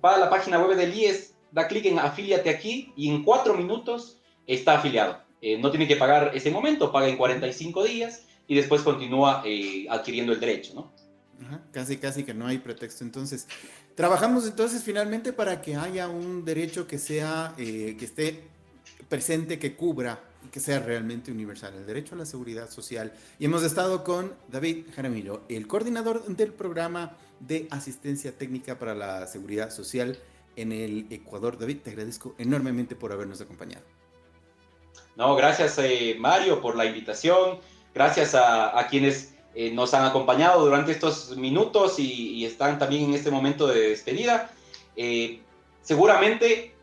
para 0.00 0.18
la 0.18 0.28
página 0.28 0.58
web 0.58 0.76
del 0.76 0.92
IES, 0.92 1.34
da 1.52 1.68
clic 1.68 1.86
en 1.86 1.98
afíliate 1.98 2.50
aquí 2.50 2.92
y 2.96 3.08
en 3.08 3.22
cuatro 3.22 3.54
minutos 3.54 4.20
está 4.46 4.78
afiliado. 4.78 5.21
Eh, 5.42 5.58
no 5.58 5.70
tiene 5.70 5.88
que 5.88 5.96
pagar 5.96 6.30
ese 6.34 6.52
momento, 6.52 6.92
paga 6.92 7.08
en 7.08 7.16
45 7.16 7.82
días 7.84 8.22
y 8.46 8.54
después 8.54 8.82
continúa 8.82 9.42
eh, 9.44 9.86
adquiriendo 9.90 10.32
el 10.32 10.38
derecho, 10.38 10.72
¿no? 10.74 10.92
casi, 11.72 11.96
casi 11.96 12.22
que 12.22 12.32
no 12.32 12.46
hay 12.46 12.58
pretexto. 12.58 13.02
Entonces, 13.02 13.48
trabajamos 13.96 14.46
entonces 14.46 14.84
finalmente 14.84 15.32
para 15.32 15.60
que 15.60 15.74
haya 15.74 16.08
un 16.08 16.44
derecho 16.44 16.86
que 16.86 16.96
sea, 16.98 17.54
eh, 17.58 17.96
que 17.98 18.04
esté 18.04 18.44
presente, 19.08 19.58
que 19.58 19.74
cubra 19.74 20.20
que 20.50 20.60
sea 20.60 20.80
realmente 20.80 21.30
universal, 21.30 21.74
el 21.74 21.86
derecho 21.86 22.14
a 22.14 22.18
la 22.18 22.26
seguridad 22.26 22.70
social. 22.70 23.12
Y 23.38 23.44
hemos 23.44 23.62
estado 23.62 24.04
con 24.04 24.32
David 24.48 24.86
Jaramillo, 24.94 25.42
el 25.48 25.66
coordinador 25.66 26.24
del 26.26 26.52
programa 26.52 27.16
de 27.40 27.66
asistencia 27.70 28.32
técnica 28.36 28.78
para 28.78 28.94
la 28.94 29.26
seguridad 29.26 29.70
social 29.70 30.18
en 30.56 30.72
el 30.72 31.06
Ecuador. 31.10 31.58
David, 31.58 31.78
te 31.78 31.90
agradezco 31.90 32.34
enormemente 32.38 32.96
por 32.96 33.12
habernos 33.12 33.40
acompañado. 33.40 34.01
No, 35.16 35.34
gracias 35.36 35.78
eh, 35.78 36.16
Mario 36.18 36.60
por 36.60 36.76
la 36.76 36.86
invitación, 36.86 37.58
gracias 37.94 38.34
a, 38.34 38.86
quienes 38.88 39.34
eh, 39.54 39.70
nos 39.70 39.92
han 39.92 40.04
acompañado 40.04 40.64
durante 40.64 40.92
estos 40.92 41.36
minutos 41.36 41.98
y, 41.98 42.44
están 42.46 42.78
también 42.78 43.04
en 43.04 43.14
este 43.14 43.30
momento 43.30 43.66
de 43.66 43.90
despedida. 43.90 44.50
Eh, 44.96 45.40
seguramente 45.82 46.74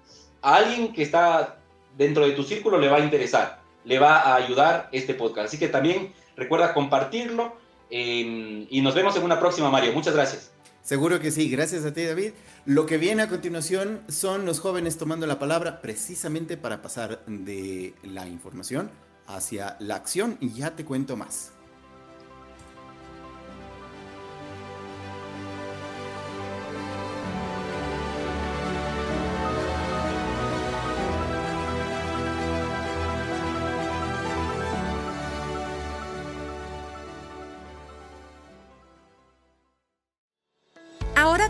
a 0.41 0.55
alguien 0.55 0.93
que 0.93 1.03
está 1.03 1.57
dentro 1.97 2.25
de 2.25 2.33
tu 2.33 2.43
círculo 2.43 2.77
le 2.77 2.87
va 2.87 2.97
a 2.97 3.01
interesar, 3.01 3.61
le 3.83 3.99
va 3.99 4.19
a 4.19 4.35
ayudar 4.35 4.89
este 4.91 5.13
podcast. 5.13 5.47
Así 5.47 5.57
que 5.57 5.67
también 5.67 6.13
recuerda 6.35 6.73
compartirlo 6.73 7.57
em, 7.89 8.67
y 8.69 8.81
nos 8.81 8.93
vemos 8.93 9.15
en 9.15 9.23
una 9.23 9.39
próxima, 9.39 9.69
Mario. 9.69 9.91
Muchas 9.93 10.13
gracias. 10.13 10.51
Seguro 10.89 11.19
que 11.19 11.29
sí, 11.29 11.51
gracias 11.51 11.85
a 11.85 11.93
ti 11.93 12.03
David. 12.03 12.31
Lo 12.65 12.87
que 12.87 12.97
viene 12.97 13.21
a 13.21 13.29
continuación 13.29 14.01
son 14.07 14.47
los 14.47 14.59
jóvenes 14.59 14.97
tomando 14.97 15.27
la 15.27 15.37
palabra 15.37 15.83
precisamente 15.83 16.57
para 16.57 16.81
pasar 16.81 17.23
de 17.27 17.93
la 18.01 18.27
información 18.27 18.89
hacia 19.27 19.77
la 19.79 19.97
acción 19.97 20.39
y 20.41 20.51
ya 20.51 20.75
te 20.75 20.85
cuento 20.85 21.15
más. 21.15 21.51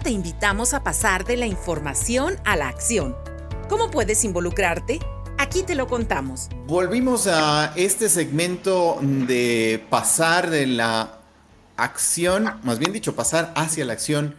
Te 0.10 0.14
invitamos 0.14 0.74
a 0.74 0.82
pasar 0.82 1.24
de 1.24 1.38
la 1.38 1.46
información 1.46 2.38
a 2.44 2.56
la 2.56 2.68
acción. 2.68 3.16
¿Cómo 3.70 3.92
puedes 3.92 4.24
involucrarte? 4.24 4.98
Aquí 5.38 5.62
te 5.62 5.76
lo 5.76 5.86
contamos. 5.86 6.50
Volvimos 6.66 7.28
a 7.28 7.74
este 7.76 8.10
segmento 8.10 8.98
de 9.04 9.86
pasar 9.92 10.50
de 10.50 10.66
la 10.66 11.20
acción, 11.78 12.60
más 12.64 12.80
bien 12.80 12.92
dicho, 12.92 13.14
pasar 13.14 13.54
hacia 13.56 13.86
la 13.86 13.94
acción 13.94 14.34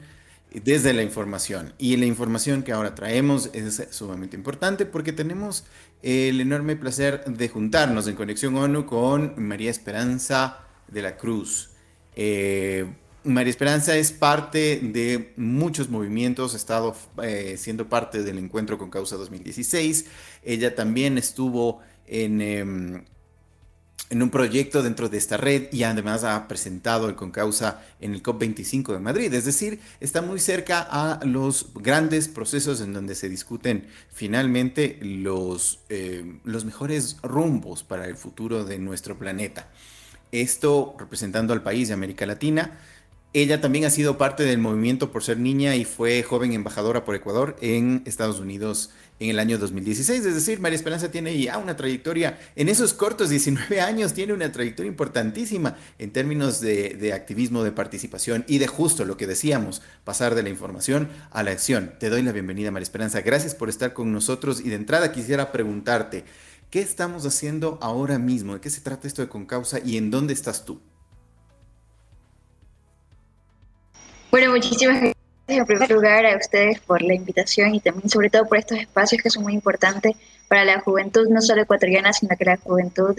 desde 0.52 0.92
la 0.92 1.04
información. 1.04 1.72
Y 1.78 1.96
la 1.98 2.06
información 2.06 2.64
que 2.64 2.72
ahora 2.72 2.96
traemos 2.96 3.50
es 3.52 3.80
sumamente 3.90 4.36
importante 4.36 4.86
porque 4.86 5.12
tenemos 5.12 5.66
el 6.02 6.40
enorme 6.40 6.74
placer 6.74 7.24
de 7.26 7.48
juntarnos 7.48 8.08
en 8.08 8.16
Conexión 8.16 8.56
ONU 8.56 8.86
con 8.86 9.34
María 9.36 9.70
Esperanza 9.70 10.62
de 10.88 11.02
la 11.02 11.16
Cruz. 11.16 11.70
Eh, 12.16 12.92
María 13.24 13.50
Esperanza 13.50 13.96
es 13.96 14.12
parte 14.12 14.80
de 14.82 15.32
muchos 15.36 15.90
movimientos, 15.90 16.54
ha 16.54 16.56
estado 16.56 16.96
eh, 17.22 17.56
siendo 17.58 17.88
parte 17.88 18.22
del 18.22 18.38
encuentro 18.38 18.78
con 18.78 18.90
Causa 18.90 19.16
2016. 19.16 20.06
Ella 20.42 20.74
también 20.74 21.18
estuvo 21.18 21.80
en, 22.06 22.40
em, 22.40 23.04
en 24.10 24.22
un 24.22 24.30
proyecto 24.30 24.82
dentro 24.82 25.08
de 25.08 25.18
esta 25.18 25.36
red 25.36 25.68
y 25.70 25.82
además 25.82 26.24
ha 26.24 26.48
presentado 26.48 27.08
el 27.08 27.14
Concausa 27.14 27.82
en 28.00 28.14
el 28.14 28.22
COP25 28.22 28.92
de 28.94 28.98
Madrid. 28.98 29.32
Es 29.34 29.44
decir, 29.44 29.80
está 30.00 30.22
muy 30.22 30.40
cerca 30.40 30.80
a 30.80 31.24
los 31.24 31.72
grandes 31.74 32.26
procesos 32.26 32.80
en 32.80 32.92
donde 32.94 33.14
se 33.14 33.28
discuten 33.28 33.86
finalmente 34.08 34.98
los, 35.02 35.80
em, 35.90 36.40
los 36.44 36.64
mejores 36.64 37.18
rumbos 37.22 37.84
para 37.84 38.06
el 38.06 38.16
futuro 38.16 38.64
de 38.64 38.78
nuestro 38.78 39.18
planeta. 39.18 39.68
Esto 40.32 40.96
representando 40.98 41.52
al 41.52 41.62
país 41.62 41.88
de 41.88 41.94
América 41.94 42.24
Latina 42.24 42.78
ella 43.32 43.60
también 43.60 43.84
ha 43.84 43.90
sido 43.90 44.18
parte 44.18 44.42
del 44.42 44.58
movimiento 44.58 45.12
por 45.12 45.22
ser 45.22 45.38
niña 45.38 45.76
y 45.76 45.84
fue 45.84 46.24
joven 46.24 46.52
embajadora 46.52 47.04
por 47.04 47.14
Ecuador 47.14 47.56
en 47.60 48.02
Estados 48.04 48.40
Unidos 48.40 48.90
en 49.20 49.30
el 49.30 49.38
año 49.38 49.56
2016. 49.56 50.26
Es 50.26 50.34
decir, 50.34 50.58
María 50.58 50.74
Esperanza 50.74 51.12
tiene 51.12 51.40
ya 51.40 51.58
una 51.58 51.76
trayectoria, 51.76 52.40
en 52.56 52.68
esos 52.68 52.92
cortos 52.92 53.30
19 53.30 53.80
años, 53.80 54.14
tiene 54.14 54.32
una 54.32 54.50
trayectoria 54.50 54.90
importantísima 54.90 55.76
en 56.00 56.10
términos 56.10 56.60
de, 56.60 57.12
activismo, 57.14 57.62
de 57.62 57.70
participación 57.70 58.44
y 58.48 58.58
de 58.58 58.66
justo 58.66 59.04
lo 59.04 59.16
que 59.16 59.28
decíamos, 59.28 59.80
pasar 60.02 60.34
de 60.34 60.42
la 60.42 60.48
información 60.48 61.08
a 61.30 61.44
la 61.44 61.52
acción. 61.52 61.92
Te 62.00 62.10
doy 62.10 62.22
la 62.22 62.32
bienvenida, 62.32 62.72
María 62.72 62.82
Esperanza. 62.82 63.20
Gracias 63.20 63.54
por 63.54 63.68
estar 63.68 63.92
con 63.92 64.12
nosotros 64.12 64.60
y 64.60 64.70
de 64.70 64.74
entrada 64.74 65.12
quisiera 65.12 65.52
preguntarte, 65.52 66.24
¿qué 66.68 66.80
estamos 66.80 67.24
haciendo 67.26 67.78
ahora 67.80 68.18
mismo? 68.18 68.54
¿De 68.54 68.60
qué 68.60 68.70
se 68.70 68.80
trata 68.80 69.06
esto 69.06 69.22
de 69.22 69.28
Concausa 69.28 69.78
y 69.84 69.98
en 69.98 70.10
dónde 70.10 70.32
estás 70.32 70.64
tú? 70.64 70.80
Bueno, 74.30 74.52
muchísimas 74.52 75.00
gracias 75.00 75.16
en 75.48 75.66
primer 75.66 75.90
lugar 75.90 76.24
a 76.24 76.36
ustedes 76.36 76.78
por 76.80 77.02
la 77.02 77.14
invitación 77.14 77.74
y 77.74 77.80
también 77.80 78.08
sobre 78.08 78.30
todo 78.30 78.46
por 78.46 78.58
estos 78.58 78.78
espacios 78.78 79.20
que 79.20 79.30
son 79.30 79.42
muy 79.42 79.54
importantes 79.54 80.16
para 80.46 80.64
la 80.64 80.80
juventud, 80.80 81.28
no 81.28 81.40
solo 81.40 81.62
ecuatoriana, 81.62 82.12
sino 82.12 82.36
que 82.36 82.44
la 82.44 82.56
juventud 82.56 83.16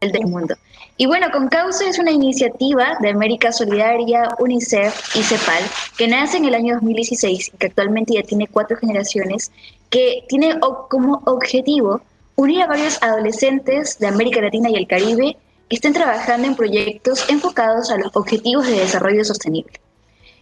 del 0.00 0.26
mundo. 0.26 0.54
Y 0.96 1.06
bueno, 1.06 1.26
Con 1.32 1.48
Causa 1.48 1.88
es 1.88 1.98
una 1.98 2.12
iniciativa 2.12 2.96
de 3.00 3.10
América 3.10 3.50
Solidaria, 3.50 4.28
UNICEF 4.38 5.16
y 5.16 5.22
CEPAL 5.24 5.64
que 5.96 6.06
nace 6.06 6.36
en 6.36 6.44
el 6.44 6.54
año 6.54 6.74
2016 6.74 7.52
y 7.54 7.56
que 7.56 7.66
actualmente 7.66 8.14
ya 8.14 8.22
tiene 8.22 8.46
cuatro 8.46 8.76
generaciones, 8.76 9.50
que 9.90 10.24
tiene 10.28 10.58
como 10.88 11.22
objetivo 11.26 12.00
unir 12.36 12.62
a 12.62 12.68
varios 12.68 13.02
adolescentes 13.02 13.98
de 13.98 14.06
América 14.06 14.40
Latina 14.40 14.70
y 14.70 14.76
el 14.76 14.86
Caribe 14.86 15.36
que 15.68 15.76
estén 15.76 15.92
trabajando 15.92 16.46
en 16.46 16.54
proyectos 16.54 17.28
enfocados 17.28 17.90
a 17.90 17.98
los 17.98 18.14
objetivos 18.14 18.68
de 18.68 18.78
desarrollo 18.78 19.24
sostenible. 19.24 19.72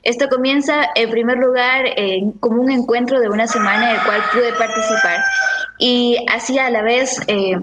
Esto 0.07 0.29
comienza 0.29 0.89
en 0.95 1.11
primer 1.11 1.37
lugar 1.37 1.85
como 2.39 2.63
un 2.63 2.71
encuentro 2.71 3.19
de 3.19 3.29
una 3.29 3.49
semana 3.49 3.91
en 3.91 3.97
el 3.97 4.07
cual 4.07 4.23
pude 4.33 4.53
participar. 4.53 5.19
Y 5.81 6.17
así 6.33 6.61
a 6.61 6.71
la 6.71 6.83
vez 6.83 7.21
eh, 7.27 7.57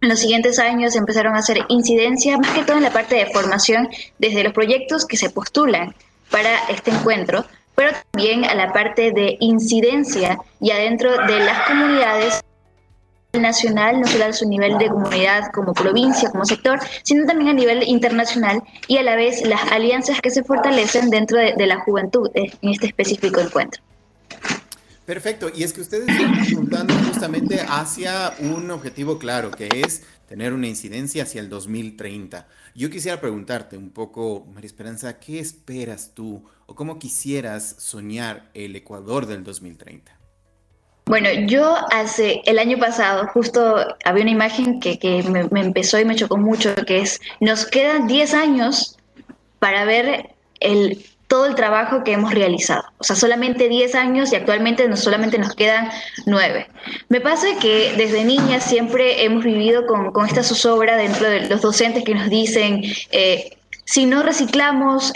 en 0.00 0.08
los 0.08 0.18
siguientes 0.18 0.58
años 0.58 0.96
empezaron 0.96 1.36
a 1.36 1.40
hacer 1.40 1.58
incidencia, 1.68 2.38
más 2.38 2.52
que 2.52 2.64
todo 2.64 2.78
en 2.78 2.84
la 2.84 2.90
parte 2.90 3.16
de 3.16 3.26
formación, 3.26 3.90
desde 4.18 4.44
los 4.44 4.54
proyectos 4.54 5.04
que 5.04 5.18
se 5.18 5.28
postulan 5.28 5.94
para 6.30 6.56
este 6.70 6.90
encuentro, 6.90 7.44
pero 7.74 7.90
también 8.12 8.46
a 8.46 8.54
la 8.54 8.72
parte 8.72 9.12
de 9.12 9.36
incidencia 9.38 10.38
y 10.62 10.70
adentro 10.70 11.10
de 11.26 11.40
las 11.40 11.68
comunidades 11.68 12.42
nacional, 13.34 14.00
no 14.00 14.06
solo 14.06 14.24
a 14.24 14.32
su 14.32 14.48
nivel 14.48 14.78
de 14.78 14.88
comunidad 14.88 15.52
como 15.52 15.74
provincia, 15.74 16.30
como 16.30 16.46
sector, 16.46 16.80
sino 17.02 17.26
también 17.26 17.50
a 17.50 17.52
nivel 17.52 17.82
internacional 17.86 18.62
y 18.86 18.96
a 18.96 19.02
la 19.02 19.16
vez 19.16 19.46
las 19.46 19.70
alianzas 19.70 20.20
que 20.22 20.30
se 20.30 20.42
fortalecen 20.42 21.10
dentro 21.10 21.38
de, 21.38 21.66
la 21.66 21.80
juventud 21.80 22.30
en 22.34 22.50
este 22.62 22.86
específico 22.86 23.40
encuentro. 23.40 23.82
Perfecto, 25.04 25.50
y 25.54 25.62
es 25.62 25.72
que 25.72 25.80
ustedes 25.80 26.08
están 26.08 26.38
apuntando 26.38 26.94
justamente 26.94 27.60
hacia 27.68 28.34
un 28.40 28.70
objetivo 28.70 29.18
claro, 29.18 29.50
que 29.50 29.68
es 29.72 30.02
tener 30.26 30.52
una 30.52 30.66
incidencia 30.66 31.22
hacia 31.22 31.40
el 31.40 31.48
2030. 31.48 32.46
Yo 32.74 32.90
quisiera 32.90 33.20
preguntarte 33.20 33.76
un 33.76 33.90
poco, 33.90 34.46
María 34.52 34.66
Esperanza, 34.66 35.18
¿qué 35.18 35.38
esperas 35.38 36.12
tú 36.14 36.44
o 36.66 36.74
cómo 36.74 36.98
quisieras 36.98 37.76
soñar 37.78 38.50
el 38.52 38.76
Ecuador 38.76 39.26
del 39.26 39.44
2030? 39.44 40.17
Bueno, 41.08 41.30
yo 41.46 41.74
hace 41.90 42.42
el 42.44 42.58
año 42.58 42.76
pasado 42.78 43.28
justo 43.28 43.76
había 44.04 44.22
una 44.22 44.30
imagen 44.30 44.78
que, 44.78 45.24
me, 45.50 45.60
empezó 45.60 45.98
y 45.98 46.04
me 46.04 46.14
chocó 46.14 46.36
mucho, 46.36 46.74
que 46.86 47.00
es, 47.00 47.18
nos 47.40 47.64
quedan 47.64 48.06
10 48.06 48.34
años 48.34 48.98
para 49.58 49.86
ver 49.86 50.34
el, 50.60 51.02
todo 51.26 51.46
el 51.46 51.54
trabajo 51.54 52.04
que 52.04 52.12
hemos 52.12 52.34
realizado. 52.34 52.84
O 52.98 53.04
sea, 53.04 53.16
solamente 53.16 53.70
10 53.70 53.94
años 53.94 54.32
y 54.32 54.36
actualmente 54.36 54.86
no 54.86 54.98
solamente 54.98 55.38
nos 55.38 55.54
quedan 55.54 55.88
9. 56.26 56.68
Me 57.08 57.22
pasa 57.22 57.46
que 57.58 57.94
desde 57.96 58.24
niña 58.24 58.60
siempre 58.60 59.24
hemos 59.24 59.44
vivido 59.44 59.86
con, 59.86 60.12
con 60.12 60.26
esta 60.26 60.42
zozobra 60.42 60.98
dentro 60.98 61.26
de 61.26 61.48
los 61.48 61.62
docentes 61.62 62.04
que 62.04 62.14
nos 62.14 62.28
dicen, 62.28 62.82
eh, 63.12 63.57
si 63.88 64.04
no 64.04 64.22
reciclamos, 64.22 65.14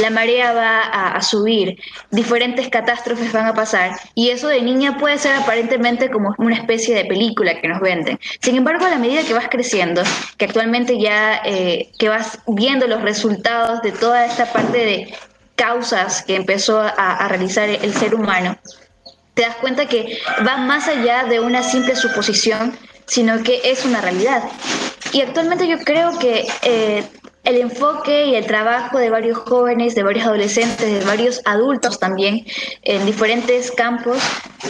la 0.00 0.10
marea 0.10 0.52
va 0.52 0.80
a, 1.16 1.20
subir, 1.22 1.76
diferentes 2.12 2.68
catástrofes 2.68 3.32
van 3.32 3.46
a 3.46 3.54
pasar. 3.54 3.98
Y 4.14 4.28
eso 4.30 4.46
de 4.46 4.62
niña 4.62 4.96
puede 4.96 5.18
ser 5.18 5.34
aparentemente 5.34 6.08
como 6.08 6.36
una 6.38 6.54
especie 6.54 6.94
de 6.94 7.04
película 7.06 7.60
que 7.60 7.66
nos 7.66 7.80
venden. 7.80 8.20
Sin 8.40 8.54
embargo, 8.54 8.86
a 8.86 8.90
la 8.90 8.98
medida 8.98 9.24
que 9.24 9.34
vas 9.34 9.48
creciendo, 9.50 10.04
que 10.36 10.44
actualmente 10.44 11.00
ya 11.00 11.42
eh, 11.44 11.90
que 11.98 12.08
vas 12.08 12.38
viendo 12.46 12.86
los 12.86 13.02
resultados 13.02 13.82
de 13.82 13.90
toda 13.90 14.24
esta 14.24 14.52
parte 14.52 14.78
de 14.78 15.14
causas 15.56 16.22
que 16.22 16.36
empezó 16.36 16.80
a 16.80 17.26
realizar 17.26 17.68
el 17.68 17.92
ser 17.92 18.14
humano, 18.14 18.56
te 19.34 19.42
das 19.42 19.56
cuenta 19.56 19.86
que 19.86 20.16
va 20.46 20.58
más 20.58 20.86
allá 20.86 21.24
de 21.24 21.40
una 21.40 21.64
simple 21.64 21.96
suposición, 21.96 22.78
sino 23.06 23.42
que 23.42 23.62
es 23.64 23.84
una 23.84 24.00
realidad. 24.00 24.44
Y 25.12 25.22
actualmente 25.22 25.66
yo 25.66 25.78
creo 25.78 26.16
que 26.18 26.46
eh, 26.62 27.04
el 27.48 27.56
enfoque 27.56 28.26
y 28.26 28.34
el 28.34 28.44
trabajo 28.44 28.98
de 28.98 29.08
varios 29.08 29.38
jóvenes, 29.38 29.94
de 29.94 30.02
varios 30.02 30.26
adolescentes, 30.26 31.00
de 31.00 31.04
varios 31.06 31.40
adultos 31.46 31.98
también 31.98 32.44
en 32.82 33.06
diferentes 33.06 33.70
campos 33.70 34.18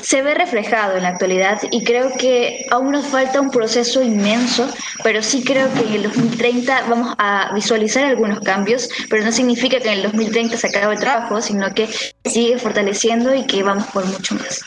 se 0.01 0.23
ve 0.23 0.35
reflejado 0.35 0.97
en 0.97 1.03
la 1.03 1.09
actualidad 1.09 1.61
y 1.73 1.83
creo 1.83 2.17
que 2.17 2.67
aún 2.71 2.93
nos 2.93 3.07
falta 3.07 3.41
un 3.41 3.51
proceso 3.51 4.01
inmenso, 4.01 4.69
pero 5.03 5.25
sí 5.25 5.43
creo 5.43 5.73
que 5.75 5.81
en 5.81 5.95
el 5.95 6.03
2030 6.05 6.85
vamos 6.88 7.14
a 7.19 7.51
visualizar 7.53 8.05
algunos 8.05 8.41
cambios, 8.41 8.88
pero 9.11 9.25
no 9.25 9.33
significa 9.33 9.81
que 9.81 9.88
en 9.88 9.95
el 9.95 10.03
2030 10.05 10.57
se 10.57 10.69
acabe 10.69 10.95
el 10.95 11.01
trabajo, 11.01 11.41
sino 11.41 11.75
que 11.75 11.88
sigue 12.25 12.59
fortaleciendo 12.59 13.35
y 13.35 13.45
que 13.45 13.62
vamos 13.64 13.87
por 13.88 14.07
mucho 14.07 14.37
más. 14.37 14.62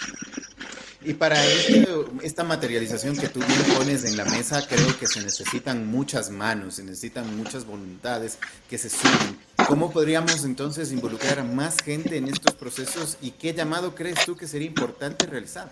Y 1.04 1.14
para 1.14 1.44
este, 1.44 1.88
esta 2.22 2.44
materialización 2.44 3.18
que 3.18 3.28
tú 3.28 3.40
bien 3.40 3.76
pones 3.76 4.04
en 4.04 4.18
la 4.18 4.26
mesa, 4.26 4.66
creo 4.68 4.98
que 5.00 5.08
se 5.08 5.22
necesitan 5.22 5.88
muchas 5.88 6.30
manos, 6.30 6.76
se 6.76 6.84
necesitan 6.84 7.36
muchas 7.36 7.66
voluntades 7.66 8.38
que 8.70 8.78
se 8.78 8.90
sumen. 8.90 9.40
¿Cómo 9.68 9.92
podríamos 9.92 10.46
entonces 10.46 10.92
involucrar 10.92 11.40
a 11.40 11.44
más 11.44 11.78
gente 11.84 12.18
en 12.18 12.28
estos 12.28 12.54
procesos 12.54 13.18
y 13.20 13.32
qué 13.32 13.54
llamado 13.54 13.96
crees 13.96 14.24
tú 14.26 14.38
que 14.38 14.48
sería 14.48 14.68
importante 14.68 15.26
realizar? 15.26 15.72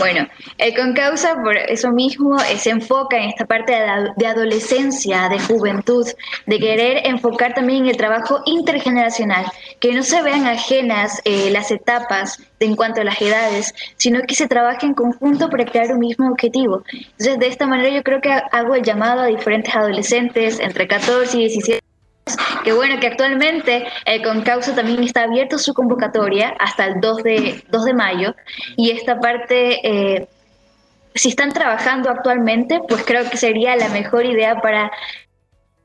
Bueno, 0.00 0.26
el 0.56 0.74
Concausa 0.74 1.34
por 1.44 1.58
eso 1.58 1.92
mismo 1.92 2.40
eh, 2.40 2.56
se 2.56 2.70
enfoca 2.70 3.18
en 3.18 3.28
esta 3.28 3.44
parte 3.44 3.74
de, 4.16 4.26
adolescencia, 4.26 5.28
de 5.28 5.38
juventud, 5.38 6.06
de 6.46 6.58
querer 6.58 7.06
enfocar 7.06 7.52
también 7.52 7.82
en 7.82 7.90
el 7.90 7.98
trabajo 7.98 8.40
intergeneracional, 8.46 9.44
que 9.78 9.92
no 9.92 10.02
se 10.02 10.22
vean 10.22 10.46
ajenas 10.46 11.20
eh, 11.26 11.50
las 11.50 11.70
etapas 11.70 12.38
en 12.60 12.76
cuanto 12.76 13.02
a 13.02 13.04
las 13.04 13.20
edades, 13.20 13.74
sino 13.98 14.22
que 14.22 14.34
se 14.34 14.48
trabaje 14.48 14.86
en 14.86 14.94
conjunto 14.94 15.50
para 15.50 15.66
crear 15.66 15.92
un 15.92 15.98
mismo 15.98 16.30
objetivo. 16.30 16.82
Entonces, 16.90 17.38
de 17.38 17.48
esta 17.48 17.66
manera 17.66 17.90
yo 17.90 18.02
creo 18.02 18.22
que 18.22 18.32
hago 18.32 18.74
el 18.74 18.82
llamado 18.82 19.20
a 19.20 19.26
diferentes 19.26 19.74
adolescentes 19.76 20.60
entre 20.60 20.88
14 20.88 21.36
y 21.36 21.40
17 21.40 21.89
que 22.64 22.72
bueno 22.72 22.98
que 23.00 23.06
actualmente 23.06 23.86
el 24.04 24.22
Concausa 24.22 24.74
también 24.74 25.02
está 25.02 25.24
abierto 25.24 25.58
su 25.58 25.74
convocatoria 25.74 26.54
hasta 26.58 26.86
el 26.86 27.00
2 27.00 27.16
de, 27.22 27.64
2 27.70 27.84
de 27.84 27.94
mayo. 27.94 28.34
Y 28.76 28.90
esta 28.90 29.18
parte, 29.20 29.86
eh, 29.86 30.28
si 31.14 31.30
están 31.30 31.52
trabajando 31.52 32.10
actualmente, 32.10 32.80
pues 32.88 33.04
creo 33.04 33.28
que 33.28 33.36
sería 33.36 33.76
la 33.76 33.88
mejor 33.88 34.24
idea 34.24 34.60
para 34.60 34.90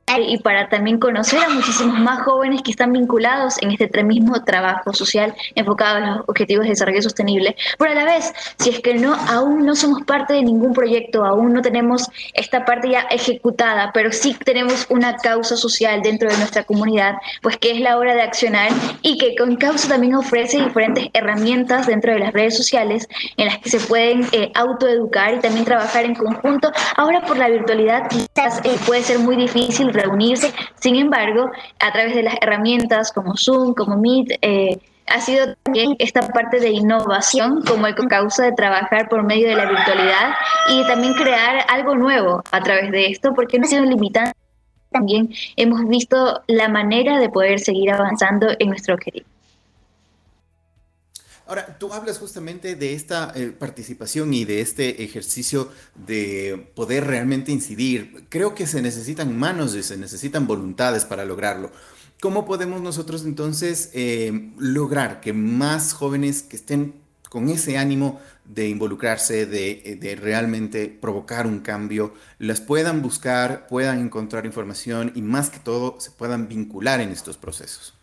y 0.08 0.38
para 0.38 0.70
también 0.70 1.00
conocer 1.00 1.40
a 1.40 1.50
muchísimos 1.50 2.00
más 2.00 2.22
jóvenes 2.22 2.62
que 2.62 2.70
están 2.70 2.94
vinculados 2.94 3.62
en 3.62 3.72
este 3.72 4.04
mismo 4.04 4.44
trabajo 4.44 4.94
social 4.94 5.34
enfocado 5.56 5.98
en 5.98 6.06
los 6.06 6.20
objetivos 6.28 6.66
de 6.66 6.70
desarrollo 6.70 7.02
sostenible. 7.02 7.56
Pero 7.80 7.92
a 7.92 7.96
la 7.96 8.06
vez, 8.06 8.32
si 8.60 8.70
es 8.70 8.80
que 8.82 8.94
no 8.94 9.16
aún 9.16 9.66
no 9.66 9.76
somos 9.76 10.04
parte 10.04 10.34
de 10.34 10.44
ningún 10.44 10.74
proyecto, 10.74 11.26
aún 11.26 11.54
no 11.54 11.62
tenemos 11.64 12.08
esta 12.34 12.66
parte 12.66 12.90
ya 12.90 13.02
ejecutada, 13.10 13.92
pero 13.94 14.12
sí 14.12 14.38
tenemos 14.46 14.86
una 14.90 15.18
causa 15.18 15.58
social 15.58 16.04
dentro 16.04 16.30
de 16.30 16.38
nuestra 16.38 16.64
comunidad, 16.64 17.16
pues 17.42 17.58
que 17.58 17.72
es 17.72 17.80
la 17.80 17.98
hora 17.98 18.14
de 18.14 18.22
accionar 18.22 18.70
y 19.02 19.18
que 19.18 19.36
con 19.36 19.56
causa 19.56 19.90
también 19.90 20.14
ofrece 20.14 20.62
diferentes 20.62 21.08
herramientas 21.14 21.88
dentro 21.88 22.14
de 22.14 22.20
las 22.20 22.32
redes 22.32 22.56
sociales 22.56 23.08
en 23.38 23.48
las 23.48 23.58
que 23.58 23.72
se 23.72 23.80
pueden 23.80 24.28
eh, 24.34 24.52
autoeducar 24.54 25.34
y 25.34 25.40
también 25.40 25.66
trabajar 25.66 26.06
en 26.06 26.14
conjunto. 26.14 26.72
Ahora 26.96 27.22
por 27.22 27.38
la 27.38 27.50
virtualidad 27.50 28.08
quizás 28.08 28.62
eh, 28.64 28.78
puede 28.86 29.02
ser 29.02 29.18
muy 29.18 29.36
difícil 29.36 29.95
reunirse. 29.96 30.54
Sin 30.76 30.96
embargo, 30.96 31.52
a 31.80 31.92
través 31.92 32.16
de 32.16 32.24
las 32.24 32.36
herramientas 32.42 33.12
como 33.12 33.36
Zoom, 33.36 33.74
como 33.74 33.98
Meet, 33.98 34.38
eh, 34.42 34.80
ha 35.08 35.22
sido 35.22 35.56
también 35.64 35.96
esta 36.00 36.28
parte 36.28 36.60
de 36.60 36.70
innovación 36.70 37.62
como 37.62 37.88
el 37.88 37.96
causa 37.96 38.44
de 38.46 38.52
trabajar 38.54 39.08
por 39.08 39.24
medio 39.24 39.48
de 39.48 39.56
la 39.56 39.66
virtualidad 39.66 40.34
y 40.70 40.84
también 40.88 41.14
crear 41.14 41.66
algo 41.70 41.96
nuevo 41.96 42.44
a 42.52 42.62
través 42.62 42.92
de 42.92 43.08
esto, 43.08 43.34
porque 43.34 43.60
no 43.60 43.66
ha 43.66 43.70
sido 43.70 43.86
limitante. 43.86 44.34
También 44.92 45.30
hemos 45.58 45.88
visto 45.88 46.42
la 46.48 46.70
manera 46.70 47.20
de 47.20 47.30
poder 47.30 47.60
seguir 47.60 47.92
avanzando 47.92 48.48
en 48.60 48.70
nuestro 48.70 48.96
objetivo. 48.96 49.28
Ahora, 51.48 51.78
tú 51.78 51.94
hablas 51.94 52.18
justamente 52.18 52.76
de 52.76 52.94
esta 52.94 53.32
eh, 53.36 53.52
participación 53.52 54.34
y 54.34 54.46
de 54.46 54.62
este 54.62 55.04
ejercicio 55.04 55.70
de 55.94 56.72
poder 56.74 57.06
realmente 57.06 57.52
incidir. 57.52 58.26
Creo 58.30 58.56
que 58.56 58.66
se 58.66 58.82
necesitan 58.82 59.38
manos 59.38 59.76
y 59.76 59.84
se 59.84 59.96
necesitan 59.96 60.48
voluntades 60.48 61.06
para 61.06 61.24
lograrlo. 61.24 61.72
¿Cómo 62.20 62.46
podemos 62.46 62.82
nosotros 62.82 63.26
entonces 63.26 63.92
eh, 63.94 64.54
lograr 64.58 65.22
que 65.22 65.34
más 65.34 65.94
jóvenes 65.94 66.42
que 66.42 66.56
estén 66.56 66.96
con 67.30 67.50
ese 67.50 67.78
ánimo 67.78 68.20
de 68.46 68.70
involucrarse, 68.70 69.46
de, 69.46 69.84
eh, 69.86 69.96
de, 69.98 70.16
realmente 70.16 70.88
provocar 70.88 71.46
un 71.46 71.60
cambio, 71.60 72.14
las 72.40 72.62
puedan 72.62 73.04
buscar, 73.04 73.68
puedan 73.68 74.00
encontrar 74.00 74.48
información 74.48 75.12
y 75.14 75.22
más 75.22 75.50
que 75.52 75.60
todo 75.60 76.00
se 76.00 76.10
puedan 76.10 76.48
vincular 76.48 77.02
en 77.02 77.10
estos 77.10 77.38
procesos? 77.38 77.94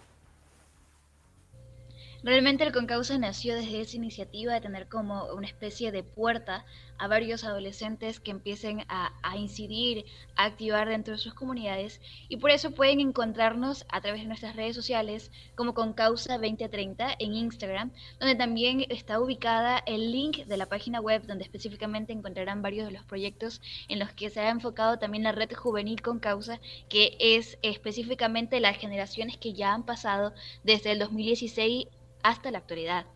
Realmente 2.24 2.62
el 2.62 2.70
Concausa 2.70 3.18
nació 3.18 3.56
desde 3.56 3.80
esa 3.80 3.96
iniciativa 3.96 4.54
de 4.54 4.60
tener 4.60 4.88
como 4.88 5.24
una 5.34 5.48
especie 5.48 5.90
de 5.90 6.04
puerta 6.04 6.64
a 6.96 7.08
varios 7.08 7.42
adolescentes 7.42 8.20
que 8.20 8.30
empiecen 8.30 8.84
a, 8.86 9.36
incidir, 9.36 10.04
a 10.36 10.44
activar 10.44 10.88
dentro 10.88 11.14
de 11.14 11.18
sus 11.18 11.34
comunidades 11.34 12.00
y 12.28 12.36
por 12.36 12.52
eso 12.52 12.70
pueden 12.70 13.00
encontrarnos 13.00 13.84
a 13.88 14.00
través 14.00 14.20
de 14.20 14.28
nuestras 14.28 14.54
redes 14.54 14.76
sociales 14.76 15.32
como 15.56 15.74
Concausa 15.74 16.38
2030 16.38 17.16
en 17.18 17.34
Instagram, 17.34 17.90
donde 18.20 18.36
también 18.36 18.86
está 18.88 19.18
ubicada 19.18 19.82
el 19.84 20.12
link 20.12 20.44
de 20.44 20.56
la 20.56 20.66
página 20.66 21.00
web 21.00 21.26
donde 21.26 21.42
específicamente 21.42 22.12
encontrarán 22.12 22.62
varios 22.62 22.86
de 22.86 22.92
los 22.92 23.04
proyectos 23.04 23.60
en 23.88 23.98
los 23.98 24.12
que 24.12 24.30
se 24.30 24.38
ha 24.38 24.50
enfocado 24.50 25.00
también 25.00 25.24
la 25.24 25.32
red 25.32 25.52
juvenil 25.52 26.02
Concausa, 26.02 26.60
que 26.88 27.16
es 27.18 27.58
específicamente 27.62 28.60
las 28.60 28.78
generaciones 28.78 29.38
que 29.38 29.54
ya 29.54 29.74
han 29.74 29.84
pasado 29.84 30.32
desde 30.62 30.92
el 30.92 31.00
2016 31.00 31.88
hasta 32.22 32.50
la 32.50 32.58
actualidad. 32.58 33.06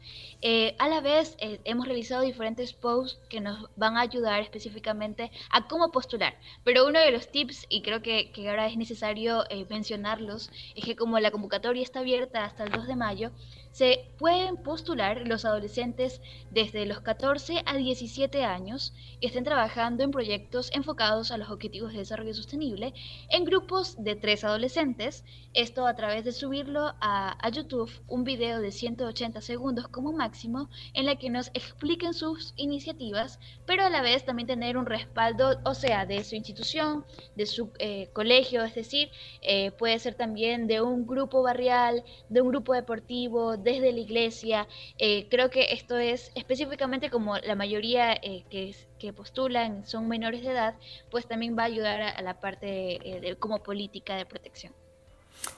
Eh, 0.42 0.74
a 0.78 0.88
la 0.88 1.00
vez, 1.00 1.36
eh, 1.38 1.60
hemos 1.64 1.86
realizado 1.86 2.22
diferentes 2.22 2.72
posts 2.72 3.20
que 3.28 3.40
nos 3.40 3.70
van 3.76 3.96
a 3.96 4.00
ayudar 4.00 4.40
específicamente 4.42 5.30
a 5.50 5.66
cómo 5.68 5.90
postular. 5.90 6.38
Pero 6.64 6.86
uno 6.86 7.00
de 7.00 7.10
los 7.10 7.30
tips, 7.30 7.66
y 7.68 7.82
creo 7.82 8.02
que, 8.02 8.32
ahora 8.48 8.66
es 8.66 8.76
necesario 8.76 9.44
eh, 9.50 9.66
mencionarlos, 9.68 10.50
es 10.74 10.84
que 10.84 10.96
como 10.96 11.18
la 11.18 11.30
convocatoria 11.30 11.82
está 11.82 12.00
abierta 12.00 12.44
hasta 12.44 12.64
el 12.64 12.70
2 12.70 12.86
de 12.86 12.96
mayo, 12.96 13.30
se 13.76 14.08
pueden 14.18 14.56
postular 14.56 15.28
los 15.28 15.44
adolescentes 15.44 16.22
desde 16.50 16.86
los 16.86 17.00
14 17.00 17.62
a 17.66 17.76
17 17.76 18.42
años 18.42 18.94
que 19.20 19.26
estén 19.26 19.44
trabajando 19.44 20.02
en 20.02 20.10
proyectos 20.10 20.70
enfocados 20.72 21.30
a 21.30 21.36
los 21.36 21.50
objetivos 21.50 21.92
de 21.92 21.98
desarrollo 21.98 22.32
sostenible 22.32 22.94
en 23.28 23.44
grupos 23.44 24.02
de 24.02 24.16
tres 24.16 24.44
adolescentes. 24.44 25.24
Esto 25.52 25.86
a 25.86 25.94
través 25.94 26.24
de 26.24 26.32
subirlo 26.32 26.94
a, 27.00 27.36
a 27.38 27.48
YouTube, 27.50 27.90
un 28.08 28.24
video 28.24 28.60
de 28.60 28.72
100 28.72 28.86
180 28.96 29.40
segundos 29.40 29.88
como 29.88 30.12
máximo 30.12 30.70
en 30.94 31.06
la 31.06 31.16
que 31.16 31.28
nos 31.28 31.48
expliquen 31.54 32.14
sus 32.14 32.54
iniciativas, 32.56 33.38
pero 33.66 33.84
a 33.84 33.90
la 33.90 34.00
vez 34.00 34.24
también 34.24 34.46
tener 34.46 34.76
un 34.76 34.86
respaldo, 34.86 35.58
o 35.64 35.74
sea, 35.74 36.06
de 36.06 36.22
su 36.24 36.36
institución, 36.36 37.04
de 37.34 37.46
su 37.46 37.70
eh, 37.78 38.08
colegio, 38.12 38.64
es 38.64 38.74
decir, 38.74 39.10
eh, 39.42 39.70
puede 39.72 39.98
ser 39.98 40.14
también 40.14 40.66
de 40.66 40.80
un 40.80 41.06
grupo 41.06 41.42
barrial, 41.42 42.04
de 42.28 42.40
un 42.40 42.48
grupo 42.48 42.74
deportivo, 42.74 43.56
desde 43.66 43.92
la 43.92 44.00
iglesia. 44.00 44.68
Eh, 44.98 45.26
creo 45.28 45.50
que 45.50 45.72
esto 45.72 45.98
es 45.98 46.30
específicamente 46.34 47.10
como 47.10 47.36
la 47.38 47.54
mayoría 47.54 48.14
que, 48.50 48.74
que, 48.98 49.12
postulan 49.12 49.86
son 49.86 50.08
menores 50.08 50.42
de 50.42 50.52
edad, 50.52 50.74
pues 51.10 51.26
también 51.26 51.56
va 51.58 51.62
a 51.62 51.66
ayudar 51.66 52.00
a, 52.00 52.22
la 52.22 52.40
parte 52.40 52.66
de, 52.66 53.36
como 53.38 53.62
política 53.62 54.16
de 54.16 54.24
protección. 54.24 54.72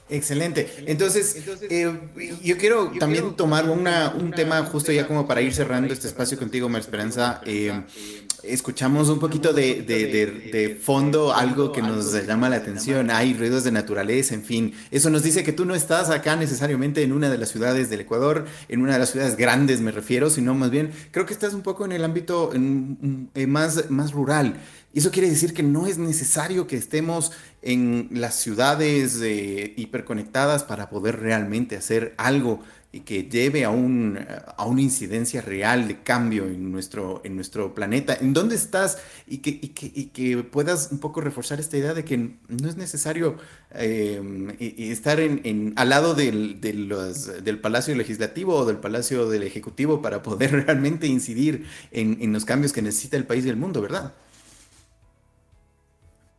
Excelente. 0.09 0.69
Entonces, 0.85 1.43
eh, 1.69 1.91
yo 2.43 2.57
quiero 2.57 2.91
también 2.99 3.35
tomar 3.35 3.69
una, 3.69 4.09
un 4.09 4.31
tema 4.31 4.63
justo 4.63 4.91
ya 4.91 5.07
como 5.07 5.27
para 5.27 5.41
ir 5.41 5.53
cerrando 5.53 5.93
este 5.93 6.07
espacio 6.07 6.37
contigo, 6.37 6.67
María 6.67 6.83
Esperanza. 6.83 7.41
Eh, 7.45 7.71
escuchamos 8.43 9.09
un 9.09 9.19
poquito 9.19 9.53
de, 9.53 9.81
de, 9.81 10.79
fondo 10.81 11.33
algo 11.33 11.71
que 11.71 11.81
nos 11.81 12.13
llama 12.25 12.49
la 12.49 12.57
atención. 12.57 13.11
Hay 13.11 13.33
ruidos 13.33 13.63
de 13.63 13.71
naturaleza, 13.71 14.33
en 14.33 14.43
fin. 14.43 14.73
Eso 14.91 15.09
nos 15.09 15.23
dice 15.23 15.43
que 15.43 15.53
tú 15.53 15.65
no 15.65 15.75
estás 15.75 16.09
acá 16.09 16.35
necesariamente 16.35 17.03
en 17.03 17.11
una 17.11 17.29
de 17.29 17.37
las 17.37 17.49
ciudades 17.49 17.89
del 17.89 18.01
Ecuador, 18.01 18.45
en 18.67 18.81
una 18.81 18.93
de 18.93 18.99
las 18.99 19.11
ciudades 19.11 19.35
grandes 19.35 19.81
me 19.81 19.91
refiero, 19.91 20.29
sino 20.29 20.53
más 20.53 20.71
bien 20.71 20.91
creo 21.11 21.25
que 21.25 21.33
estás 21.33 21.53
un 21.53 21.61
poco 21.61 21.85
en 21.85 21.91
el 21.91 22.03
ámbito 22.03 22.51
eh, 22.53 23.47
más, 23.47 23.89
más 23.89 24.11
rural. 24.11 24.55
Y 24.93 24.99
eso 24.99 25.11
quiere 25.11 25.29
decir 25.29 25.53
que 25.53 25.63
no 25.63 25.85
es 25.85 25.97
necesario 25.97 26.65
que 26.65 26.75
estemos 26.75 27.31
en 27.61 28.09
las 28.11 28.35
ciudades 28.35 29.19
eh, 29.21 29.73
hiperconectadas 29.77 30.63
para 30.63 30.89
poder 30.89 31.19
realmente 31.19 31.75
hacer 31.75 32.15
algo 32.17 32.61
y 32.91 33.01
que 33.01 33.29
lleve 33.29 33.65
a, 33.65 33.69
un, 33.69 34.17
a 34.57 34.65
una 34.65 34.81
incidencia 34.81 35.41
real 35.41 35.87
de 35.87 36.01
cambio 36.01 36.45
en 36.45 36.71
nuestro, 36.71 37.21
en 37.23 37.35
nuestro 37.35 37.75
planeta. 37.75 38.17
¿En 38.19 38.33
dónde 38.33 38.55
estás? 38.55 38.97
Y 39.27 39.39
que, 39.39 39.51
y 39.51 39.69
que, 39.69 39.91
y 39.93 40.05
que 40.05 40.37
puedas 40.43 40.89
un 40.91 40.97
poco 40.97 41.21
reforzar 41.21 41.59
esta 41.59 41.77
idea 41.77 41.93
de 41.93 42.03
que 42.03 42.17
no 42.17 42.67
es 42.67 42.77
necesario 42.77 43.37
eh, 43.75 44.19
estar 44.79 45.19
en, 45.19 45.73
al 45.75 45.89
lado 45.89 46.15
del, 46.15 46.59
del 46.59 47.59
Palacio 47.59 47.93
Legislativo 47.93 48.55
o 48.55 48.65
del 48.65 48.77
Palacio 48.77 49.29
del 49.29 49.43
Ejecutivo 49.43 50.01
para 50.01 50.23
poder 50.23 50.51
realmente 50.65 51.05
incidir 51.05 51.67
en, 51.91 52.17
en 52.21 52.33
los 52.33 52.43
cambios 52.43 52.73
que 52.73 52.81
necesita 52.81 53.17
el 53.17 53.27
país 53.27 53.45
y 53.45 53.49
el 53.49 53.57
mundo, 53.57 53.83
¿verdad? 53.83 54.15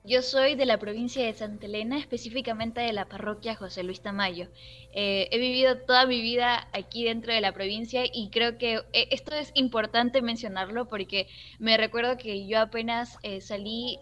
Yo 0.02 0.22
soy 0.22 0.54
de 0.54 0.64
la 0.64 0.78
provincia 0.78 1.26
de 1.26 1.34
Santa 1.34 1.66
Elena, 1.66 1.98
específicamente 1.98 2.80
de 2.80 2.94
la 2.94 3.04
parroquia 3.04 3.54
José 3.54 3.82
Luis 3.82 4.00
Tamayo. 4.00 4.48
Eh, 4.94 5.28
he 5.30 5.38
vivido 5.38 5.76
toda 5.76 6.06
mi 6.06 6.22
vida 6.22 6.68
aquí 6.72 7.04
dentro 7.04 7.34
de 7.34 7.42
la 7.42 7.52
provincia 7.52 8.04
y 8.10 8.30
creo 8.30 8.56
que 8.56 8.76
eh, 8.94 9.08
esto 9.10 9.34
es 9.34 9.50
importante 9.52 10.22
mencionarlo 10.22 10.88
porque 10.88 11.28
me 11.58 11.76
recuerdo 11.76 12.16
que 12.16 12.46
yo 12.46 12.60
apenas 12.60 13.18
eh, 13.22 13.42
salí 13.42 13.98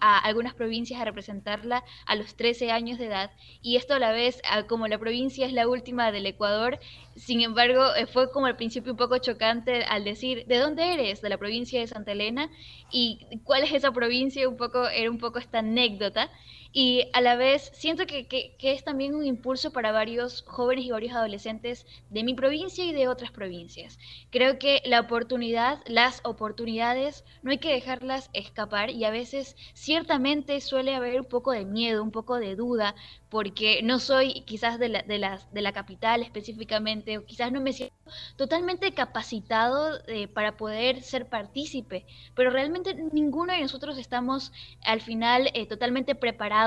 a 0.00 0.18
algunas 0.18 0.54
provincias 0.54 1.00
a 1.00 1.04
representarla 1.04 1.84
a 2.06 2.14
los 2.14 2.36
13 2.36 2.70
años 2.70 2.98
de 2.98 3.06
edad 3.06 3.30
y 3.62 3.76
esto 3.76 3.94
a 3.94 3.98
la 3.98 4.12
vez, 4.12 4.40
como 4.68 4.88
la 4.88 4.98
provincia 4.98 5.46
es 5.46 5.52
la 5.52 5.68
última 5.68 6.12
del 6.12 6.26
Ecuador, 6.26 6.78
sin 7.16 7.40
embargo 7.40 7.94
eh, 7.94 8.06
fue 8.06 8.30
como 8.30 8.46
al 8.46 8.56
principio 8.56 8.92
un 8.92 8.98
poco 8.98 9.18
chocante 9.18 9.84
al 9.84 10.04
decir, 10.04 10.44
¿de 10.46 10.58
dónde 10.58 10.94
eres? 10.94 11.20
De 11.20 11.28
la 11.28 11.38
provincia 11.38 11.80
de 11.80 11.86
Santa 11.86 12.12
Elena 12.12 12.50
y 12.90 13.26
cuál 13.44 13.62
es 13.62 13.72
esa 13.72 13.92
provincia, 13.92 14.48
un 14.48 14.56
poco 14.56 14.88
era 14.88 15.10
un 15.10 15.18
poco 15.18 15.38
esta 15.38 15.58
anécdota 15.58 16.30
y 16.72 17.08
a 17.12 17.20
la 17.20 17.36
vez 17.36 17.70
siento 17.74 18.06
que, 18.06 18.26
que, 18.26 18.56
es 18.60 18.84
también 18.84 19.14
un 19.14 19.24
impulso 19.24 19.72
para 19.72 19.90
varios 19.90 20.42
jóvenes 20.46 20.84
y 20.84 20.90
varios 20.90 21.14
adolescentes 21.14 21.86
de 22.10 22.24
mi 22.24 22.34
provincia 22.34 22.84
y 22.84 22.92
de 22.92 23.08
otras 23.08 23.30
provincias. 23.30 23.98
Creo 24.30 24.58
que 24.58 24.82
la 24.84 25.00
oportunidad, 25.00 25.80
las 25.86 26.20
oportunidades, 26.24 27.24
no 27.42 27.50
hay 27.50 27.58
que 27.58 27.72
dejarlas 27.72 28.28
escapar 28.32 28.90
y 28.90 29.04
a 29.04 29.10
veces 29.10 29.56
ciertamente 29.72 30.60
suele 30.60 30.94
haber 30.94 31.20
un 31.20 31.26
poco 31.26 31.52
de 31.52 31.64
miedo, 31.64 32.02
un 32.02 32.10
poco 32.10 32.36
de 32.36 32.54
duda, 32.54 32.94
porque 33.30 33.80
no 33.82 33.98
soy 33.98 34.42
quizás 34.42 34.78
de 34.78 34.88
la, 34.88 35.02
de 35.02 35.18
de 35.52 35.62
la 35.62 35.72
capital 35.72 36.22
específicamente, 36.22 37.18
o 37.18 37.24
quizás 37.24 37.50
no 37.52 37.60
me 37.60 37.72
siento 37.72 37.94
totalmente 38.36 38.92
capacitado 38.92 39.98
eh, 40.06 40.28
para 40.28 40.56
poder 40.56 41.02
ser 41.02 41.28
partícipe, 41.28 42.06
pero 42.34 42.50
realmente 42.50 42.94
ninguno 43.12 43.52
de 43.52 43.60
nosotros 43.60 43.98
estamos 43.98 44.52
al 44.84 45.00
final 45.00 45.50
eh, 45.54 45.66
totalmente 45.66 46.14
preparados 46.14 46.57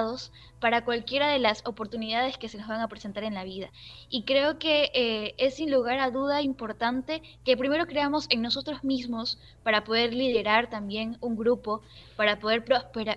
para 0.59 0.85
cualquiera 0.85 1.27
de 1.29 1.39
las 1.39 1.63
oportunidades 1.65 2.37
que 2.37 2.47
se 2.47 2.57
nos 2.57 2.67
van 2.67 2.81
a 2.81 2.87
presentar 2.87 3.23
en 3.23 3.33
la 3.33 3.43
vida. 3.43 3.71
Y 4.09 4.23
creo 4.23 4.59
que 4.59 4.91
eh, 4.93 5.33
es 5.37 5.55
sin 5.55 5.71
lugar 5.71 5.99
a 5.99 6.11
duda 6.11 6.41
importante 6.41 7.21
que 7.43 7.57
primero 7.57 7.87
creamos 7.87 8.27
en 8.29 8.41
nosotros 8.41 8.83
mismos 8.83 9.39
para 9.63 9.83
poder 9.83 10.13
liderar 10.13 10.69
también 10.69 11.17
un 11.19 11.35
grupo, 11.35 11.81
para 12.15 12.39
poder 12.39 12.63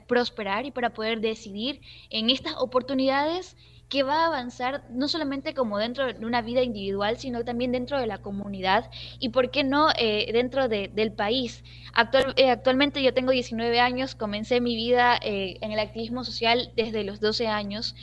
prosperar 0.07 0.67
y 0.67 0.71
para 0.71 0.91
poder 0.91 1.21
decidir 1.21 1.81
en 2.11 2.31
estas 2.31 2.55
oportunidades 2.57 3.57
que 3.89 4.03
va 4.03 4.23
a 4.23 4.27
avanzar 4.27 4.85
no 4.91 5.09
solamente 5.09 5.55
como 5.55 5.79
dentro 5.79 6.13
de 6.13 6.25
una 6.25 6.43
vida 6.43 6.63
individual, 6.63 7.17
sino 7.19 7.45
también 7.45 7.73
dentro 7.73 7.99
de 7.99 8.07
la 8.07 8.19
comunidad 8.19 8.91
y, 9.19 9.29
¿por 9.31 9.51
qué 9.51 9.65
no, 9.65 9.89
eh, 9.99 10.31
dentro 10.33 10.69
del 10.69 11.13
país? 11.13 11.63
Actual, 11.93 12.35
eh, 12.37 12.51
actualmente 12.51 13.03
yo 13.03 13.15
tengo 13.15 13.31
19 13.31 13.79
años, 13.81 14.15
comencé 14.15 14.61
mi 14.61 14.75
vida 14.75 15.19
eh, 15.23 15.59
en 15.61 15.73
el 15.73 15.79
activismo 15.79 16.25
social 16.25 16.73
desde 16.77 17.05
los 17.05 17.21
12 17.21 17.47
años 17.47 17.95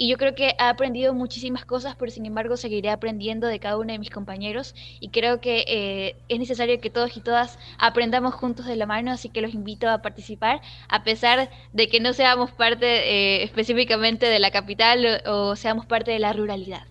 y 0.00 0.08
yo 0.08 0.16
creo 0.16 0.34
que 0.34 0.56
he 0.58 0.62
aprendido 0.62 1.12
muchísimas 1.12 1.66
cosas, 1.66 1.94
pero 1.94 2.10
sin 2.10 2.24
embargo 2.24 2.56
seguiré 2.56 2.88
aprendiendo 2.88 3.46
de 3.46 3.60
cada 3.60 3.76
uno 3.76 3.92
de 3.92 3.98
mis 3.98 4.08
compañeros 4.08 4.74
y 4.98 5.10
creo 5.10 5.42
que 5.42 5.62
eh, 5.68 6.16
es 6.30 6.38
necesario 6.38 6.80
que 6.80 6.88
todos 6.88 7.14
y 7.18 7.20
todas 7.20 7.58
aprendamos 7.78 8.32
juntos 8.32 8.64
de 8.64 8.76
la 8.76 8.86
mano, 8.86 9.10
así 9.12 9.28
que 9.28 9.42
los 9.42 9.52
invito 9.52 9.90
a 9.90 10.00
participar, 10.00 10.62
a 10.88 11.04
pesar 11.04 11.50
de 11.74 11.88
que 11.90 12.00
no 12.00 12.14
seamos 12.14 12.50
parte 12.50 12.86
eh, 12.86 13.42
específicamente 13.42 14.24
de 14.24 14.38
la 14.38 14.50
capital 14.50 15.20
o, 15.26 15.50
o 15.50 15.56
seamos 15.56 15.84
parte 15.84 16.12
de 16.12 16.18
la 16.18 16.32
ruralidad. 16.32 16.84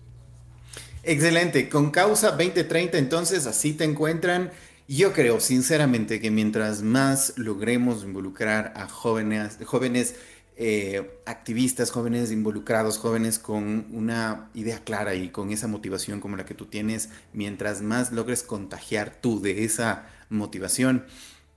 Excelente, 1.02 1.68
con 1.68 1.90
causa 1.90 2.30
2030 2.30 2.96
entonces 2.96 3.48
así 3.48 3.72
te 3.72 3.82
encuentran. 3.82 4.52
Yo 4.86 5.12
creo 5.12 5.40
sinceramente 5.40 6.20
que 6.20 6.30
mientras 6.30 6.82
más 6.82 7.32
logremos 7.36 8.04
involucrar 8.04 8.72
a 8.76 8.88
jóvenes, 8.88 9.58
jóvenes 9.64 10.14
eh, 10.62 11.18
activistas, 11.24 11.90
jóvenes 11.90 12.30
involucrados, 12.30 12.98
jóvenes 12.98 13.38
con 13.38 13.86
una 13.92 14.50
idea 14.52 14.84
clara 14.84 15.14
y 15.14 15.30
con 15.30 15.50
esa 15.52 15.68
motivación 15.68 16.20
como 16.20 16.36
la 16.36 16.44
que 16.44 16.52
tú 16.52 16.66
tienes, 16.66 17.08
mientras 17.32 17.80
más 17.80 18.12
logres 18.12 18.42
contagiar 18.42 19.16
tú 19.22 19.40
de 19.40 19.64
esa 19.64 20.06
motivación, 20.28 21.06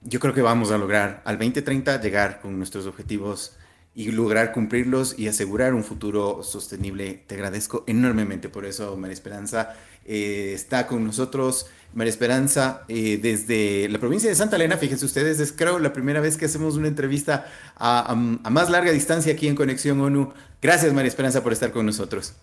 yo 0.04 0.22
creo 0.22 0.34
que 0.34 0.42
vamos 0.42 0.72
a 0.72 0.78
lograr 0.78 1.22
al 1.26 1.38
2030 1.38 2.00
llegar 2.00 2.40
con 2.40 2.58
nuestros 2.58 2.86
objetivos 2.86 3.58
y 3.94 4.10
lograr 4.12 4.54
cumplirlos 4.54 5.20
y 5.20 5.28
asegurar 5.28 5.74
un 5.74 5.84
futuro 5.84 6.42
sostenible. 6.42 7.26
Te 7.28 7.36
agradezco 7.36 7.84
enormemente 7.88 8.48
por 8.48 8.66
eso, 8.66 8.96
María 8.96 9.16
Esperanza. 9.16 9.76
Eh, 10.06 10.52
está 10.54 10.88
con 10.88 11.06
nosotros 11.06 11.68
María 11.94 12.10
Esperanza, 12.10 12.84
eh, 12.88 13.20
desde 13.22 13.88
la 13.90 14.00
provincia 14.00 14.30
de 14.30 14.36
Santa 14.36 14.56
Elena, 14.56 14.78
fíjense 14.78 15.06
ustedes, 15.06 15.40
es 15.40 15.52
creo 15.52 15.78
la 15.78 15.94
primera 15.94 16.22
vez 16.22 16.38
que 16.38 16.46
hacemos 16.46 16.76
una 16.76 16.88
entrevista 16.88 17.46
a, 17.76 18.16
más 18.16 18.70
larga 18.70 18.92
distancia 18.92 19.34
aquí 19.34 19.48
en 19.48 19.56
Conexión 19.56 20.02
ONU. 20.02 20.34
Gracias 20.62 20.92
María 20.94 21.10
Esperanza 21.10 21.44
por 21.44 21.54
estar 21.54 21.72
con 21.72 21.86
nosotros. 21.86 22.34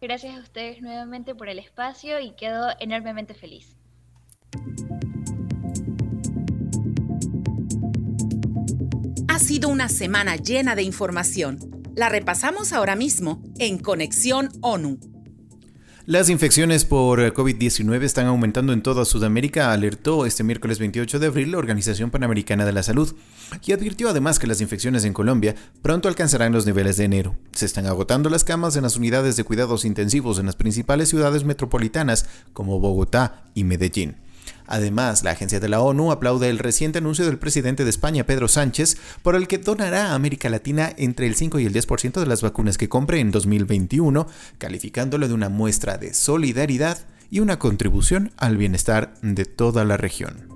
Gracias 0.00 0.36
a 0.36 0.40
ustedes 0.40 0.80
nuevamente 0.82 1.34
por 1.34 1.48
el 1.48 1.58
espacio 1.58 2.18
y 2.20 2.32
quedo 2.32 2.68
enormemente 2.80 3.34
feliz. 3.34 3.76
Ha 9.28 9.38
sido 9.38 9.68
una 9.68 9.88
semana 9.88 10.36
llena 10.36 10.74
de 10.74 10.82
información. 10.82 11.58
La 11.94 12.08
repasamos 12.08 12.72
ahora 12.72 12.96
mismo 12.96 13.42
en 13.58 13.78
Conexión 13.78 14.48
ONU. 14.62 15.13
Las 16.06 16.28
infecciones 16.28 16.84
por 16.84 17.32
COVID-19 17.32 18.02
están 18.02 18.26
aumentando 18.26 18.74
en 18.74 18.82
toda 18.82 19.06
Sudamérica, 19.06 19.72
alertó 19.72 20.26
este 20.26 20.44
miércoles 20.44 20.78
28 20.78 21.18
de 21.18 21.28
abril 21.28 21.52
la 21.52 21.56
Organización 21.56 22.10
Panamericana 22.10 22.66
de 22.66 22.72
la 22.72 22.82
Salud, 22.82 23.14
y 23.64 23.72
advirtió 23.72 24.10
además 24.10 24.38
que 24.38 24.46
las 24.46 24.60
infecciones 24.60 25.06
en 25.06 25.14
Colombia 25.14 25.54
pronto 25.80 26.08
alcanzarán 26.08 26.52
los 26.52 26.66
niveles 26.66 26.98
de 26.98 27.04
enero. 27.04 27.36
Se 27.52 27.64
están 27.64 27.86
agotando 27.86 28.28
las 28.28 28.44
camas 28.44 28.76
en 28.76 28.82
las 28.82 28.96
unidades 28.96 29.36
de 29.36 29.44
cuidados 29.44 29.86
intensivos 29.86 30.38
en 30.38 30.44
las 30.44 30.56
principales 30.56 31.08
ciudades 31.08 31.44
metropolitanas 31.44 32.26
como 32.52 32.80
Bogotá 32.80 33.44
y 33.54 33.64
Medellín. 33.64 34.23
Además, 34.66 35.22
la 35.22 35.32
agencia 35.32 35.60
de 35.60 35.68
la 35.68 35.80
ONU 35.80 36.10
aplaude 36.10 36.48
el 36.48 36.58
reciente 36.58 36.98
anuncio 36.98 37.26
del 37.26 37.38
presidente 37.38 37.84
de 37.84 37.90
España, 37.90 38.24
Pedro 38.24 38.48
Sánchez, 38.48 38.96
por 39.22 39.36
el 39.36 39.48
que 39.48 39.58
donará 39.58 40.08
a 40.08 40.14
América 40.14 40.48
Latina 40.48 40.92
entre 40.96 41.26
el 41.26 41.34
5 41.34 41.58
y 41.58 41.66
el 41.66 41.74
10% 41.74 42.20
de 42.20 42.26
las 42.26 42.42
vacunas 42.42 42.78
que 42.78 42.88
compre 42.88 43.20
en 43.20 43.30
2021, 43.30 44.26
calificándolo 44.58 45.28
de 45.28 45.34
una 45.34 45.48
muestra 45.48 45.98
de 45.98 46.14
solidaridad 46.14 46.98
y 47.30 47.40
una 47.40 47.58
contribución 47.58 48.32
al 48.36 48.56
bienestar 48.56 49.14
de 49.22 49.44
toda 49.44 49.84
la 49.84 49.96
región. 49.96 50.54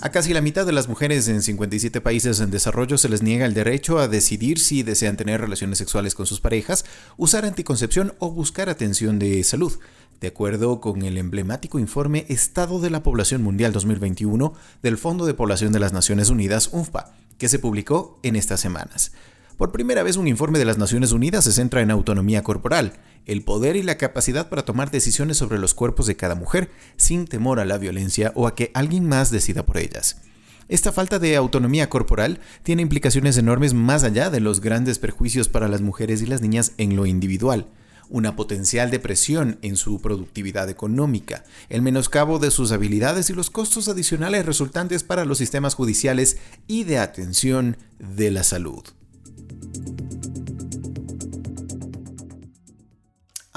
A 0.00 0.10
casi 0.10 0.32
la 0.32 0.40
mitad 0.40 0.64
de 0.64 0.70
las 0.70 0.88
mujeres 0.88 1.26
en 1.26 1.42
57 1.42 2.00
países 2.00 2.38
en 2.38 2.52
desarrollo 2.52 2.98
se 2.98 3.08
les 3.08 3.20
niega 3.20 3.46
el 3.46 3.52
derecho 3.52 3.98
a 3.98 4.06
decidir 4.06 4.60
si 4.60 4.84
desean 4.84 5.16
tener 5.16 5.40
relaciones 5.40 5.78
sexuales 5.78 6.14
con 6.14 6.24
sus 6.24 6.40
parejas, 6.40 6.84
usar 7.16 7.44
anticoncepción 7.44 8.14
o 8.20 8.30
buscar 8.30 8.68
atención 8.68 9.18
de 9.18 9.42
salud. 9.42 9.76
De 10.20 10.28
acuerdo 10.28 10.80
con 10.80 11.02
el 11.02 11.16
emblemático 11.16 11.78
informe 11.78 12.26
Estado 12.28 12.80
de 12.80 12.90
la 12.90 13.04
Población 13.04 13.40
Mundial 13.40 13.72
2021 13.72 14.52
del 14.82 14.98
Fondo 14.98 15.26
de 15.26 15.34
Población 15.34 15.72
de 15.72 15.78
las 15.78 15.92
Naciones 15.92 16.28
Unidas, 16.28 16.70
UNFPA, 16.72 17.14
que 17.38 17.48
se 17.48 17.60
publicó 17.60 18.18
en 18.24 18.34
estas 18.34 18.58
semanas. 18.58 19.12
Por 19.56 19.70
primera 19.70 20.02
vez 20.02 20.16
un 20.16 20.26
informe 20.26 20.58
de 20.58 20.64
las 20.64 20.76
Naciones 20.76 21.12
Unidas 21.12 21.44
se 21.44 21.52
centra 21.52 21.82
en 21.82 21.92
autonomía 21.92 22.42
corporal, 22.42 22.94
el 23.26 23.44
poder 23.44 23.76
y 23.76 23.84
la 23.84 23.96
capacidad 23.96 24.48
para 24.48 24.64
tomar 24.64 24.90
decisiones 24.90 25.36
sobre 25.36 25.60
los 25.60 25.72
cuerpos 25.72 26.06
de 26.06 26.16
cada 26.16 26.34
mujer 26.34 26.72
sin 26.96 27.28
temor 27.28 27.60
a 27.60 27.64
la 27.64 27.78
violencia 27.78 28.32
o 28.34 28.48
a 28.48 28.56
que 28.56 28.72
alguien 28.74 29.06
más 29.06 29.30
decida 29.30 29.64
por 29.64 29.78
ellas. 29.78 30.20
Esta 30.68 30.90
falta 30.90 31.20
de 31.20 31.36
autonomía 31.36 31.88
corporal 31.88 32.40
tiene 32.64 32.82
implicaciones 32.82 33.36
enormes 33.36 33.72
más 33.72 34.02
allá 34.02 34.30
de 34.30 34.40
los 34.40 34.60
grandes 34.60 34.98
perjuicios 34.98 35.48
para 35.48 35.68
las 35.68 35.80
mujeres 35.80 36.22
y 36.22 36.26
las 36.26 36.40
niñas 36.40 36.72
en 36.76 36.96
lo 36.96 37.06
individual 37.06 37.68
una 38.08 38.36
potencial 38.36 38.90
depresión 38.90 39.58
en 39.62 39.76
su 39.76 40.00
productividad 40.00 40.68
económica, 40.68 41.44
el 41.68 41.82
menoscabo 41.82 42.38
de 42.38 42.50
sus 42.50 42.72
habilidades 42.72 43.30
y 43.30 43.32
los 43.32 43.50
costos 43.50 43.88
adicionales 43.88 44.46
resultantes 44.46 45.02
para 45.02 45.24
los 45.24 45.38
sistemas 45.38 45.74
judiciales 45.74 46.38
y 46.66 46.84
de 46.84 46.98
atención 46.98 47.76
de 47.98 48.30
la 48.30 48.44
salud. 48.44 48.82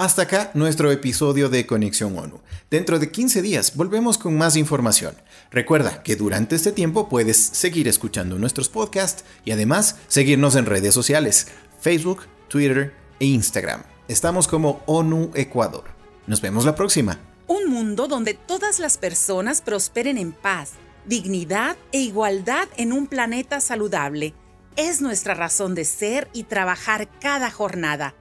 Hasta 0.01 0.23
acá 0.23 0.51
nuestro 0.55 0.91
episodio 0.91 1.47
de 1.49 1.67
Conexión 1.67 2.17
ONU. 2.17 2.41
Dentro 2.71 2.97
de 2.97 3.11
15 3.11 3.41
días 3.43 3.75
volvemos 3.75 4.17
con 4.17 4.35
más 4.35 4.55
información. 4.55 5.13
Recuerda 5.51 6.01
que 6.01 6.15
durante 6.15 6.55
este 6.55 6.71
tiempo 6.71 7.07
puedes 7.07 7.37
seguir 7.37 7.87
escuchando 7.87 8.39
nuestros 8.39 8.69
podcasts 8.69 9.25
y 9.45 9.51
además 9.51 9.97
seguirnos 10.07 10.55
en 10.55 10.65
redes 10.65 10.95
sociales, 10.95 11.49
Facebook, 11.81 12.21
Twitter 12.47 12.93
e 13.19 13.25
Instagram. 13.25 13.90
Estamos 14.11 14.49
como 14.49 14.81
ONU 14.87 15.31
Ecuador. 15.35 15.85
Nos 16.27 16.41
vemos 16.41 16.65
la 16.65 16.75
próxima. 16.75 17.17
Un 17.47 17.69
mundo 17.69 18.09
donde 18.09 18.33
todas 18.33 18.77
las 18.77 18.97
personas 18.97 19.61
prosperen 19.61 20.17
en 20.17 20.33
paz, 20.33 20.71
dignidad 21.05 21.77
e 21.93 21.99
igualdad 21.99 22.67
en 22.75 22.91
un 22.91 23.07
planeta 23.07 23.61
saludable 23.61 24.33
es 24.75 24.99
nuestra 24.99 25.33
razón 25.33 25.75
de 25.75 25.85
ser 25.85 26.27
y 26.33 26.43
trabajar 26.43 27.07
cada 27.21 27.51
jornada 27.51 28.13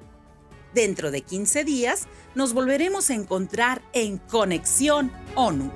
Dentro 0.75 1.11
de 1.11 1.23
15 1.23 1.65
días 1.65 2.07
nos 2.35 2.53
volveremos 2.53 3.11
a 3.11 3.15
encontrar 3.15 3.83
en 3.93 4.19
Conexión 4.19 5.11
ONU. 5.35 5.73